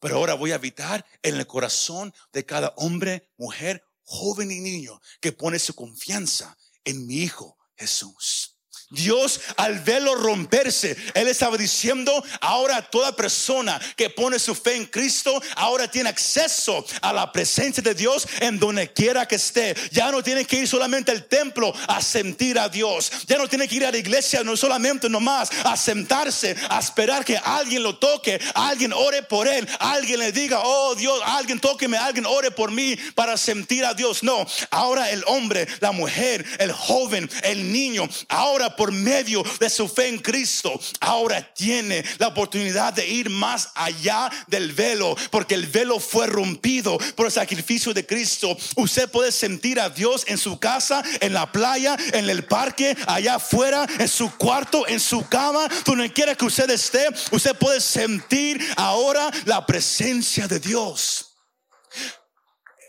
pero 0.00 0.16
ahora 0.16 0.34
voy 0.34 0.52
a 0.52 0.56
habitar 0.56 1.04
en 1.22 1.36
el 1.36 1.46
corazón 1.46 2.14
de 2.32 2.44
cada 2.46 2.72
hombre, 2.76 3.30
mujer, 3.36 3.84
joven 4.02 4.50
y 4.50 4.60
niño 4.60 5.00
que 5.20 5.32
pone 5.32 5.58
su 5.58 5.74
confianza 5.74 6.56
en 6.84 7.06
mi 7.06 7.18
Hijo 7.18 7.58
Jesús. 7.76 8.51
Dios 8.92 9.40
al 9.56 9.80
verlo 9.80 10.14
romperse, 10.14 10.96
Él 11.14 11.26
estaba 11.28 11.56
diciendo, 11.56 12.22
ahora 12.40 12.82
toda 12.82 13.16
persona 13.16 13.80
que 13.96 14.10
pone 14.10 14.38
su 14.38 14.54
fe 14.54 14.76
en 14.76 14.86
Cristo, 14.86 15.42
ahora 15.56 15.90
tiene 15.90 16.10
acceso 16.10 16.84
a 17.00 17.12
la 17.12 17.32
presencia 17.32 17.82
de 17.82 17.94
Dios 17.94 18.28
en 18.40 18.58
donde 18.58 18.92
quiera 18.92 19.26
que 19.26 19.36
esté. 19.36 19.74
Ya 19.90 20.10
no 20.10 20.22
tiene 20.22 20.44
que 20.44 20.56
ir 20.56 20.68
solamente 20.68 21.10
al 21.10 21.24
templo 21.24 21.74
a 21.88 22.02
sentir 22.02 22.58
a 22.58 22.68
Dios. 22.68 23.10
Ya 23.26 23.38
no 23.38 23.48
tiene 23.48 23.66
que 23.66 23.76
ir 23.76 23.86
a 23.86 23.90
la 23.90 23.96
iglesia 23.96 24.44
no 24.44 24.56
solamente 24.56 25.08
nomás 25.08 25.50
a 25.64 25.76
sentarse, 25.76 26.54
a 26.68 26.78
esperar 26.78 27.24
que 27.24 27.38
alguien 27.38 27.82
lo 27.82 27.96
toque, 27.96 28.40
alguien 28.54 28.92
ore 28.92 29.22
por 29.22 29.48
él, 29.48 29.66
alguien 29.78 30.20
le 30.20 30.32
diga, 30.32 30.60
oh 30.62 30.94
Dios, 30.94 31.18
alguien 31.24 31.60
tóqueme, 31.60 31.96
alguien 31.96 32.26
ore 32.26 32.50
por 32.50 32.70
mí 32.70 32.96
para 33.14 33.36
sentir 33.36 33.84
a 33.84 33.94
Dios. 33.94 34.22
No, 34.22 34.46
ahora 34.70 35.10
el 35.10 35.24
hombre, 35.26 35.66
la 35.80 35.92
mujer, 35.92 36.44
el 36.58 36.72
joven, 36.72 37.30
el 37.42 37.72
niño, 37.72 38.08
ahora 38.28 38.76
por 38.82 38.90
medio 38.90 39.44
de 39.60 39.70
su 39.70 39.86
fe 39.86 40.08
en 40.08 40.18
Cristo, 40.18 40.72
ahora 40.98 41.40
tiene 41.54 42.04
la 42.18 42.26
oportunidad 42.26 42.92
de 42.92 43.06
ir 43.06 43.30
más 43.30 43.68
allá 43.76 44.28
del 44.48 44.72
velo, 44.72 45.14
porque 45.30 45.54
el 45.54 45.68
velo 45.68 46.00
fue 46.00 46.26
rompido 46.26 46.98
por 47.14 47.26
el 47.26 47.30
sacrificio 47.30 47.94
de 47.94 48.04
Cristo. 48.04 48.56
Usted 48.74 49.08
puede 49.08 49.30
sentir 49.30 49.78
a 49.78 49.88
Dios 49.88 50.24
en 50.26 50.36
su 50.36 50.58
casa, 50.58 51.00
en 51.20 51.32
la 51.32 51.52
playa, 51.52 51.96
en 52.12 52.28
el 52.28 52.42
parque, 52.44 52.96
allá 53.06 53.36
afuera, 53.36 53.86
en 54.00 54.08
su 54.08 54.36
cuarto, 54.36 54.84
en 54.88 54.98
su 54.98 55.28
cama, 55.28 55.68
donde 55.84 56.12
quiera 56.12 56.34
que 56.34 56.46
usted 56.46 56.68
esté, 56.68 57.06
usted 57.30 57.54
puede 57.54 57.80
sentir 57.80 58.60
ahora 58.76 59.30
la 59.44 59.64
presencia 59.64 60.48
de 60.48 60.58
Dios. 60.58 61.28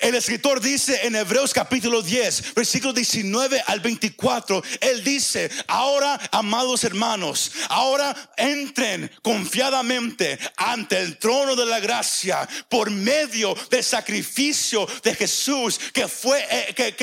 El 0.03 0.15
escritor 0.15 0.59
dice 0.59 1.07
en 1.07 1.15
Hebreos 1.15 1.53
capítulo 1.53 2.01
10, 2.01 2.55
versículo 2.55 2.91
19 2.91 3.63
al 3.67 3.79
24, 3.79 4.61
él 4.81 5.01
dice, 5.01 5.49
ahora, 5.65 6.19
amados 6.33 6.83
hermanos, 6.83 7.53
ahora 7.69 8.13
entren 8.35 9.09
confiadamente 9.21 10.37
ante 10.57 10.99
el 10.99 11.17
trono 11.17 11.55
de 11.55 11.65
la 11.65 11.79
gracia 11.79 12.45
por 12.67 12.91
medio 12.91 13.55
del 13.69 13.81
sacrificio 13.81 14.85
de 15.03 15.15
Jesús, 15.15 15.79
que 15.93 16.09
fue, 16.09 16.45
eh, 16.51 16.73
que, 16.75 16.93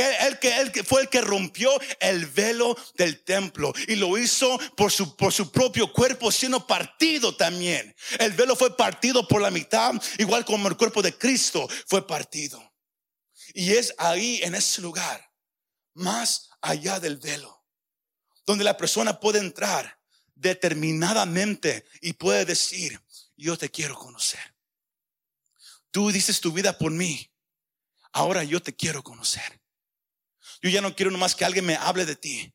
el, 0.59 0.71
que, 0.71 0.85
fue 0.85 1.01
el 1.01 1.09
que 1.09 1.23
rompió 1.23 1.71
el 2.01 2.27
velo 2.27 2.77
del 2.99 3.25
templo 3.25 3.73
y 3.89 3.97
lo 3.97 4.19
hizo 4.19 4.59
por 4.77 4.93
su, 4.93 5.17
por 5.17 5.33
su 5.33 5.51
propio 5.51 5.91
cuerpo 5.91 6.31
siendo 6.31 6.67
partido 6.67 7.35
también. 7.35 7.97
El 8.19 8.33
velo 8.33 8.55
fue 8.57 8.77
partido 8.77 9.27
por 9.27 9.41
la 9.41 9.51
mitad, 9.51 9.95
igual 10.19 10.45
como 10.45 10.69
el 10.69 10.77
cuerpo 10.77 11.01
de 11.01 11.17
Cristo 11.17 11.67
fue 11.87 12.07
partido. 12.07 12.70
Y 13.55 13.73
es 13.73 13.95
ahí, 13.99 14.41
en 14.43 14.55
ese 14.55 14.81
lugar, 14.83 15.31
más 15.95 16.51
allá 16.61 17.01
del 17.01 17.17
velo, 17.17 17.65
donde 18.47 18.65
la 18.65 18.77
persona 18.77 19.21
puede 19.21 19.39
entrar 19.39 20.01
determinadamente 20.35 21.85
y 22.01 22.15
puede 22.15 22.45
decir, 22.45 23.01
yo 23.37 23.57
te 23.57 23.71
quiero 23.71 23.97
conocer. 23.97 24.41
Tú 25.91 26.11
dices 26.11 26.41
tu 26.41 26.53
vida 26.53 26.77
por 26.77 26.93
mí. 26.93 27.31
Ahora 28.13 28.45
yo 28.45 28.63
te 28.63 28.75
quiero 28.75 29.03
conocer. 29.03 29.61
Yo 30.63 30.71
ya 30.71 30.81
no 30.81 30.95
quiero 30.95 31.11
nomás 31.11 31.35
que 31.35 31.45
alguien 31.45 31.67
me 31.67 31.77
hable 31.77 32.07
de 32.07 32.17
ti. 32.17 32.55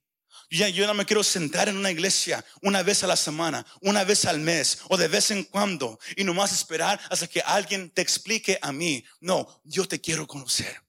Yo, 0.49 0.59
ya, 0.59 0.69
yo 0.69 0.85
no 0.85 0.93
me 0.93 1.05
quiero 1.05 1.23
sentar 1.23 1.69
en 1.69 1.77
una 1.77 1.91
iglesia 1.91 2.45
una 2.61 2.83
vez 2.83 3.03
a 3.03 3.07
la 3.07 3.15
semana, 3.15 3.65
una 3.81 4.03
vez 4.03 4.25
al 4.25 4.39
mes 4.39 4.79
o 4.89 4.97
de 4.97 5.07
vez 5.07 5.31
en 5.31 5.43
cuando 5.43 5.99
y 6.15 6.23
nomás 6.23 6.51
esperar 6.51 6.99
hasta 7.09 7.27
que 7.27 7.41
alguien 7.41 7.89
te 7.89 8.01
explique 8.01 8.59
a 8.61 8.71
mí. 8.71 9.03
No, 9.19 9.61
yo 9.63 9.87
te 9.87 9.99
quiero 9.99 10.27
conocer. 10.27 10.84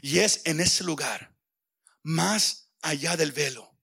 Y 0.00 0.20
es 0.20 0.42
en 0.44 0.60
ese 0.60 0.84
lugar, 0.84 1.34
más 2.02 2.70
allá 2.80 3.16
del 3.16 3.32
velo. 3.32 3.76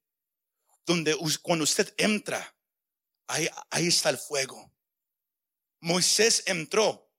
Donde 0.85 1.15
cuando 1.41 1.63
usted 1.63 1.93
entra, 1.97 2.55
ahí, 3.27 3.47
ahí 3.69 3.87
está 3.87 4.09
el 4.09 4.17
fuego. 4.17 4.73
Moisés 5.81 6.43
entró 6.47 7.09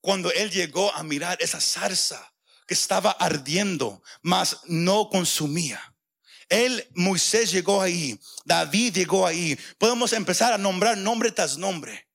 cuando 0.00 0.30
él 0.30 0.50
llegó 0.50 0.94
a 0.94 1.02
mirar 1.02 1.38
esa 1.40 1.60
zarza 1.60 2.34
que 2.66 2.74
estaba 2.74 3.10
ardiendo, 3.12 4.02
mas 4.22 4.60
no 4.64 5.08
consumía. 5.08 5.80
Él, 6.48 6.88
Moisés 6.94 7.50
llegó 7.50 7.82
ahí, 7.82 8.18
David 8.44 8.94
llegó 8.94 9.26
ahí. 9.26 9.58
Podemos 9.78 10.12
empezar 10.12 10.52
a 10.52 10.58
nombrar 10.58 10.96
nombre 10.96 11.32
tras 11.32 11.58
nombre. 11.58 12.05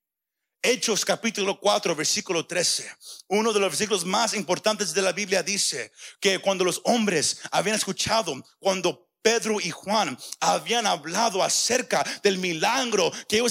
Hechos 0.63 1.03
capítulo 1.03 1.59
4, 1.59 1.95
versículo 1.95 2.45
13. 2.45 2.87
Uno 3.29 3.51
de 3.51 3.59
los 3.59 3.69
versículos 3.69 4.05
más 4.05 4.35
importantes 4.35 4.93
de 4.93 5.01
la 5.01 5.11
Biblia 5.11 5.41
dice 5.41 5.91
que 6.19 6.37
cuando 6.37 6.63
los 6.63 6.81
hombres 6.83 7.39
habían 7.49 7.75
escuchado, 7.75 8.35
cuando 8.59 9.09
Pedro 9.23 9.59
y 9.59 9.71
Juan 9.71 10.15
habían 10.39 10.85
hablado 10.85 11.43
acerca 11.43 12.05
del 12.21 12.37
milagro 12.37 13.11
que 13.27 13.41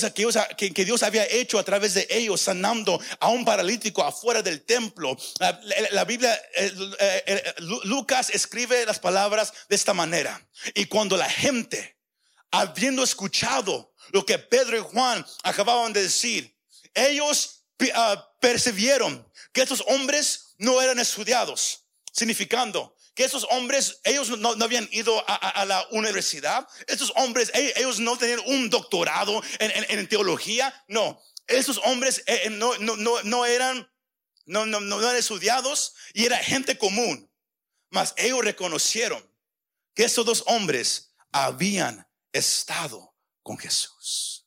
Dios, 0.85 1.03
había 1.03 1.27
hecho 1.27 1.59
a 1.59 1.65
través 1.65 1.95
de 1.95 2.07
ellos, 2.11 2.43
sanando 2.43 3.01
a 3.19 3.29
un 3.29 3.45
paralítico 3.45 4.05
afuera 4.05 4.41
del 4.41 4.63
templo. 4.63 5.17
La, 5.91 6.05
Biblia, 6.05 6.33
eh, 6.55 6.73
eh, 7.01 7.23
eh, 7.27 7.55
Lucas 7.85 8.31
escribe 8.31 8.87
las 8.87 9.01
palabras 9.01 9.53
de 9.69 9.75
esta 9.75 9.95
manera. 9.95 10.41
Y 10.75 10.87
cuando 10.87 11.17
la 11.17 11.29
gente, 11.29 11.99
habiendo 12.53 13.03
escuchado 13.03 13.93
lo 14.13 14.25
que 14.25 14.39
Pedro 14.39 14.77
y 14.77 14.81
Juan 14.81 15.27
acababan 15.43 15.93
de 15.93 16.03
decir, 16.03 16.60
ellos 16.95 17.65
uh, 17.83 18.17
percibieron 18.41 19.27
que 19.53 19.63
estos 19.63 19.83
hombres 19.87 20.55
no 20.59 20.81
eran 20.81 20.99
estudiados, 20.99 21.87
significando 22.13 22.95
que 23.15 23.25
esos 23.25 23.47
hombres, 23.51 24.01
ellos 24.05 24.39
no, 24.39 24.51
habían 24.63 24.89
ido 24.93 25.23
a, 25.27 25.65
la 25.65 25.87
universidad, 25.91 26.67
estos 26.87 27.13
hombres, 27.17 27.51
e, 27.55 27.75
ellos 27.77 27.99
no 27.99 28.17
tenían 28.17 28.41
un 28.47 28.71
doctorado 28.71 29.43
en, 29.59 30.09
teología, 30.09 30.73
no, 30.89 31.21
esos 31.47 31.79
hombres 31.85 32.23
eh, 32.27 32.43
eh, 32.45 32.51
no, 32.51 32.77
no, 32.79 33.23
no, 33.23 33.45
eran, 33.45 33.91
no, 34.47 34.65
no, 34.65 34.81
no 34.81 35.01
eran 35.01 35.17
estudiados 35.17 35.95
y 36.15 36.25
era 36.25 36.39
gente 36.39 36.79
común, 36.79 37.31
mas 37.91 38.15
ellos 38.17 38.45
reconocieron 38.45 39.23
que 39.95 40.05
esos 40.05 40.25
dos 40.25 40.45
hombres 40.47 41.13
habían 41.33 42.09
estado 42.33 43.15
con 43.43 43.59
Jesús. 43.59 44.40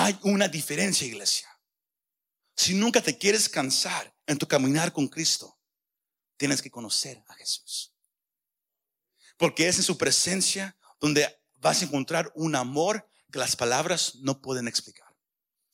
Hay 0.00 0.16
una 0.22 0.46
diferencia, 0.46 1.08
iglesia. 1.08 1.48
Si 2.54 2.72
nunca 2.72 3.02
te 3.02 3.18
quieres 3.18 3.48
cansar 3.48 4.14
en 4.28 4.38
tu 4.38 4.46
caminar 4.46 4.92
con 4.92 5.08
Cristo, 5.08 5.58
tienes 6.36 6.62
que 6.62 6.70
conocer 6.70 7.20
a 7.26 7.34
Jesús. 7.34 7.92
Porque 9.36 9.66
es 9.66 9.76
en 9.76 9.82
su 9.82 9.98
presencia 9.98 10.76
donde 11.00 11.26
vas 11.56 11.82
a 11.82 11.86
encontrar 11.86 12.30
un 12.36 12.54
amor 12.54 13.10
que 13.32 13.40
las 13.40 13.56
palabras 13.56 14.14
no 14.20 14.40
pueden 14.40 14.68
explicar. 14.68 15.12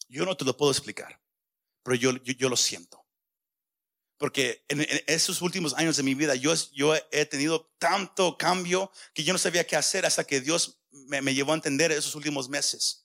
Yo 0.09 0.25
no 0.25 0.35
te 0.39 0.47
lo 0.47 0.57
puedo 0.57 0.73
explicar, 0.73 1.21
pero 1.83 1.95
yo, 1.95 2.13
yo, 2.23 2.49
lo 2.49 2.57
siento. 2.57 3.07
Porque 4.17 4.65
en, 4.69 4.87
esos 5.07 5.43
últimos 5.43 5.75
años 5.75 5.99
de 5.99 6.03
mi 6.03 6.15
vida 6.15 6.35
yo, 6.35 6.55
yo 6.73 6.95
he 7.13 7.27
tenido 7.27 7.75
tanto 7.77 8.39
cambio 8.39 8.91
que 9.13 9.23
yo 9.23 9.35
no 9.35 9.39
sabía 9.39 9.67
qué 9.67 9.77
hacer 9.77 10.07
hasta 10.07 10.25
que 10.25 10.41
Dios 10.41 10.81
me, 10.91 11.21
me 11.21 11.35
llevó 11.35 11.53
a 11.53 11.57
entender 11.57 11.93
esos 11.93 12.15
últimos 12.15 12.49
meses 12.49 13.04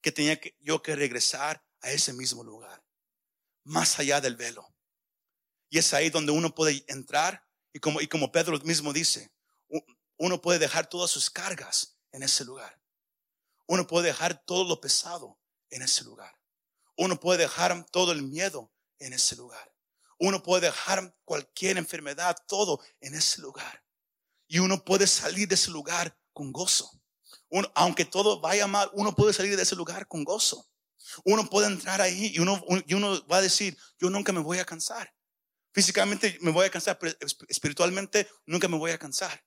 que 0.00 0.12
tenía 0.12 0.40
que, 0.40 0.56
yo 0.60 0.82
que 0.82 0.96
regresar 0.96 1.64
a 1.80 1.90
ese 1.90 2.12
mismo 2.12 2.44
lugar, 2.44 2.82
más 3.64 3.98
allá 3.98 4.20
del 4.20 4.36
velo. 4.36 4.74
Y 5.68 5.78
es 5.78 5.92
ahí 5.94 6.10
donde 6.10 6.32
uno 6.32 6.54
puede 6.54 6.84
entrar 6.88 7.46
y 7.72 7.80
como, 7.80 8.00
y 8.00 8.08
como 8.08 8.32
Pedro 8.32 8.58
mismo 8.60 8.92
dice, 8.92 9.30
uno 10.16 10.40
puede 10.40 10.58
dejar 10.58 10.88
todas 10.88 11.10
sus 11.10 11.30
cargas 11.30 11.98
en 12.12 12.22
ese 12.22 12.44
lugar. 12.44 12.80
Uno 13.66 13.86
puede 13.86 14.08
dejar 14.08 14.42
todo 14.44 14.64
lo 14.64 14.80
pesado 14.80 15.38
en 15.70 15.82
ese 15.82 16.04
lugar. 16.04 16.34
Uno 16.96 17.20
puede 17.20 17.42
dejar 17.42 17.84
todo 17.90 18.12
el 18.12 18.22
miedo 18.22 18.72
en 18.98 19.12
ese 19.12 19.36
lugar. 19.36 19.72
Uno 20.18 20.42
puede 20.42 20.62
dejar 20.62 21.14
cualquier 21.24 21.78
enfermedad, 21.78 22.36
todo 22.48 22.80
en 23.00 23.14
ese 23.14 23.40
lugar. 23.40 23.84
Y 24.48 24.58
uno 24.58 24.82
puede 24.84 25.06
salir 25.06 25.46
de 25.46 25.54
ese 25.54 25.70
lugar 25.70 26.18
con 26.32 26.50
gozo. 26.50 26.97
Aunque 27.74 28.04
todo 28.04 28.40
vaya 28.40 28.66
mal, 28.66 28.90
uno 28.92 29.14
puede 29.14 29.32
salir 29.32 29.56
de 29.56 29.62
ese 29.62 29.76
lugar 29.76 30.06
con 30.06 30.24
gozo. 30.24 30.68
Uno 31.24 31.48
puede 31.48 31.68
entrar 31.68 32.00
ahí 32.00 32.32
y 32.34 32.38
uno, 32.38 32.62
y 32.86 32.94
uno 32.94 33.26
va 33.26 33.38
a 33.38 33.42
decir, 33.42 33.76
yo 33.98 34.10
nunca 34.10 34.32
me 34.32 34.40
voy 34.40 34.58
a 34.58 34.64
cansar. 34.64 35.14
Físicamente 35.72 36.38
me 36.40 36.50
voy 36.50 36.66
a 36.66 36.70
cansar, 36.70 36.98
pero 36.98 37.16
espiritualmente 37.48 38.28
nunca 38.46 38.68
me 38.68 38.76
voy 38.76 38.90
a 38.90 38.98
cansar. 38.98 39.44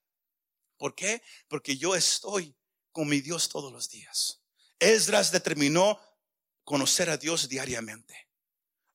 ¿Por 0.78 0.96
qué? 0.96 1.22
Porque 1.48 1.78
yo 1.78 1.96
estoy 1.96 2.56
con 2.92 3.08
mi 3.08 3.22
Dios 3.22 3.50
todos 3.50 3.72
los 3.72 3.90
días. 3.90 4.42
Esdras 4.80 5.32
determinó 5.32 6.00
conocer 6.64 7.10
a 7.10 7.18
Dios 7.18 7.50
diariamente. 7.50 8.30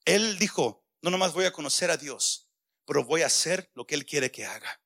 Él 0.05 0.39
dijo, 0.39 0.85
no 1.03 1.11
nomás 1.11 1.33
voy 1.33 1.45
a 1.45 1.53
conocer 1.53 1.91
a 1.91 1.97
Dios, 1.97 2.51
pero 2.85 3.05
voy 3.05 3.23
a 3.23 3.27
hacer 3.27 3.71
lo 3.75 3.87
que 3.87 3.95
Él 3.95 4.05
quiere 4.05 4.31
que 4.31 4.47
haga. 4.47 4.81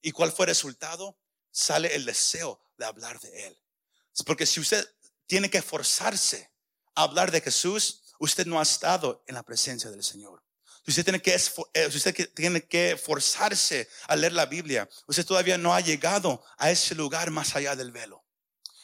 ¿Y 0.00 0.12
cuál 0.12 0.32
fue 0.32 0.46
el 0.46 0.50
resultado? 0.50 1.18
Sale 1.50 1.94
el 1.94 2.04
deseo 2.04 2.60
de 2.78 2.86
hablar 2.86 3.20
de 3.20 3.46
Él. 3.46 3.58
Porque 4.24 4.46
si 4.46 4.60
usted 4.60 4.88
tiene 5.26 5.50
que 5.50 5.62
forzarse 5.62 6.50
a 6.94 7.02
hablar 7.02 7.30
de 7.30 7.40
Jesús, 7.40 8.14
usted 8.18 8.46
no 8.46 8.58
ha 8.58 8.62
estado 8.62 9.22
en 9.26 9.34
la 9.34 9.42
presencia 9.42 9.90
del 9.90 10.02
Señor. 10.02 10.42
Usted 10.86 11.04
tiene 11.04 11.20
que, 11.20 11.34
eh, 11.74 11.86
usted 11.86 12.30
tiene 12.34 12.66
que 12.66 12.96
forzarse 12.96 13.88
a 14.06 14.16
leer 14.16 14.32
la 14.32 14.46
Biblia. 14.46 14.88
Usted 15.06 15.26
todavía 15.26 15.58
no 15.58 15.74
ha 15.74 15.80
llegado 15.80 16.42
a 16.56 16.70
ese 16.70 16.94
lugar 16.94 17.30
más 17.30 17.54
allá 17.54 17.76
del 17.76 17.92
velo. 17.92 18.24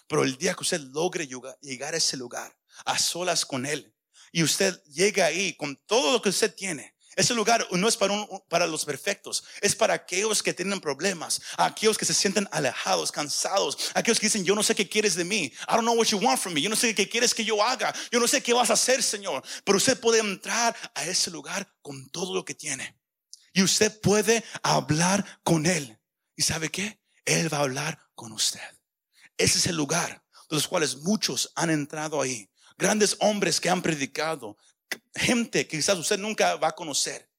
Pero 0.07 0.23
el 0.23 0.37
día 0.37 0.55
que 0.55 0.63
usted 0.63 0.81
logre 0.81 1.27
llegar 1.63 1.95
a 1.95 1.97
ese 1.97 2.19
lugar, 2.19 2.55
a 2.85 2.99
solas 2.99 3.47
con 3.47 3.65
Él, 3.65 3.95
y 4.33 4.43
usted 4.43 4.83
llega 4.85 5.27
ahí 5.27 5.55
con 5.57 5.77
todo 5.87 6.13
lo 6.13 6.21
que 6.21 6.29
usted 6.29 6.55
tiene, 6.55 6.94
ese 7.17 7.35
lugar 7.35 7.67
no 7.71 7.89
es 7.89 7.97
para, 7.97 8.15
para 8.49 8.67
los 8.67 8.85
perfectos, 8.85 9.45
es 9.61 9.75
para 9.75 9.95
aquellos 9.95 10.43
que 10.43 10.55
tienen 10.55 10.81
problemas, 10.81 11.41
aquellos 11.57 11.99
que 11.99 12.05
se 12.05 12.15
sienten 12.15 12.49
alejados, 12.51 13.13
cansados, 13.13 13.91
aquellos 13.95 14.19
que 14.19 14.27
dicen, 14.27 14.45
yo 14.45 14.55
no 14.55 14.63
sé 14.63 14.75
qué 14.75 14.89
quieres 14.89 15.15
de 15.15 15.25
mí, 15.25 15.45
I 15.45 15.75
don't 15.75 15.83
know 15.83 15.97
what 15.97 16.07
you 16.07 16.19
want 16.19 16.41
from 16.41 16.55
me, 16.55 16.63
yo 16.63 16.71
no 16.71 16.77
sé 16.77 16.95
qué 16.95 17.09
quieres 17.09 17.35
que 17.35 17.45
yo 17.45 17.63
haga, 17.63 17.95
yo 18.11 18.21
no 18.21 18.29
sé 18.29 18.43
qué 18.43 18.53
vas 18.53 18.71
a 18.71 18.75
hacer, 18.75 19.03
Señor, 19.03 19.43
pero 19.65 19.79
usted 19.79 19.99
puede 19.99 20.21
entrar 20.21 20.75
a 20.95 21.05
ese 21.05 21.31
lugar 21.31 21.71
con 21.83 22.09
todo 22.11 22.35
lo 22.35 22.45
que 22.45 22.55
tiene 22.55 22.97
y 23.55 23.63
usted 23.63 24.01
puede 24.01 24.45
hablar 24.63 25.25
con 25.45 25.65
Él. 25.65 25.99
¿Y 26.37 26.43
sabe 26.43 26.71
qué? 26.71 27.01
Él 27.25 27.51
va 27.53 27.59
a 27.59 27.63
hablar 27.63 27.99
con 28.15 28.33
usted. 28.33 28.61
Ese 29.39 29.59
es 29.59 29.67
el 29.67 29.77
lugar 29.77 30.25
de 30.51 30.57
los 30.57 30.69
cuales 30.69 30.97
muchos 30.99 31.53
han 31.55 31.71
entrado 31.71 32.21
ahí. 32.21 32.51
Grandes 32.77 33.17
hombres 33.21 33.61
que 33.61 33.71
han 33.71 33.81
predicado, 33.81 34.57
gente 35.15 35.67
que 35.67 35.79
quizás 35.79 35.99
usted 35.99 36.19
nunca 36.19 36.57
va 36.57 36.69
a 36.69 36.75
conocer, 36.75 37.31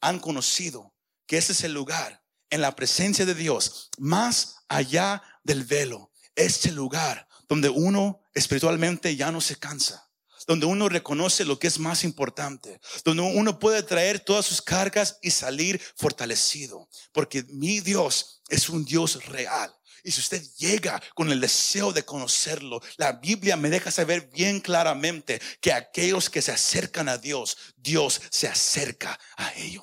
han 0.00 0.20
conocido 0.20 0.94
que 1.26 1.38
ese 1.38 1.52
es 1.52 1.64
el 1.64 1.72
lugar 1.72 2.22
en 2.50 2.60
la 2.60 2.76
presencia 2.76 3.24
de 3.24 3.34
Dios, 3.34 3.90
más 3.98 4.56
allá 4.68 5.22
del 5.42 5.64
velo, 5.64 6.12
este 6.34 6.70
lugar 6.70 7.26
donde 7.48 7.68
uno 7.68 8.20
espiritualmente 8.34 9.16
ya 9.16 9.30
no 9.32 9.40
se 9.40 9.56
cansa, 9.56 10.10
donde 10.46 10.66
uno 10.66 10.88
reconoce 10.88 11.44
lo 11.44 11.58
que 11.58 11.66
es 11.66 11.78
más 11.78 12.04
importante, 12.04 12.80
donde 13.04 13.22
uno 13.22 13.58
puede 13.58 13.82
traer 13.82 14.20
todas 14.20 14.46
sus 14.46 14.62
cargas 14.62 15.18
y 15.22 15.30
salir 15.30 15.80
fortalecido, 15.96 16.88
porque 17.12 17.44
mi 17.48 17.80
Dios 17.80 18.42
es 18.48 18.68
un 18.68 18.84
Dios 18.84 19.24
real. 19.26 19.74
Y 20.04 20.12
si 20.12 20.20
usted 20.20 20.42
llega 20.58 21.02
con 21.14 21.32
el 21.32 21.40
deseo 21.40 21.92
de 21.92 22.04
conocerlo, 22.04 22.82
la 22.98 23.12
Biblia 23.12 23.56
me 23.56 23.70
deja 23.70 23.90
saber 23.90 24.30
bien 24.32 24.60
claramente 24.60 25.40
que 25.62 25.72
aquellos 25.72 26.28
que 26.28 26.42
se 26.42 26.52
acercan 26.52 27.08
a 27.08 27.16
Dios, 27.16 27.56
Dios 27.78 28.20
se 28.28 28.46
acerca 28.46 29.18
a 29.36 29.52
ellos. 29.54 29.82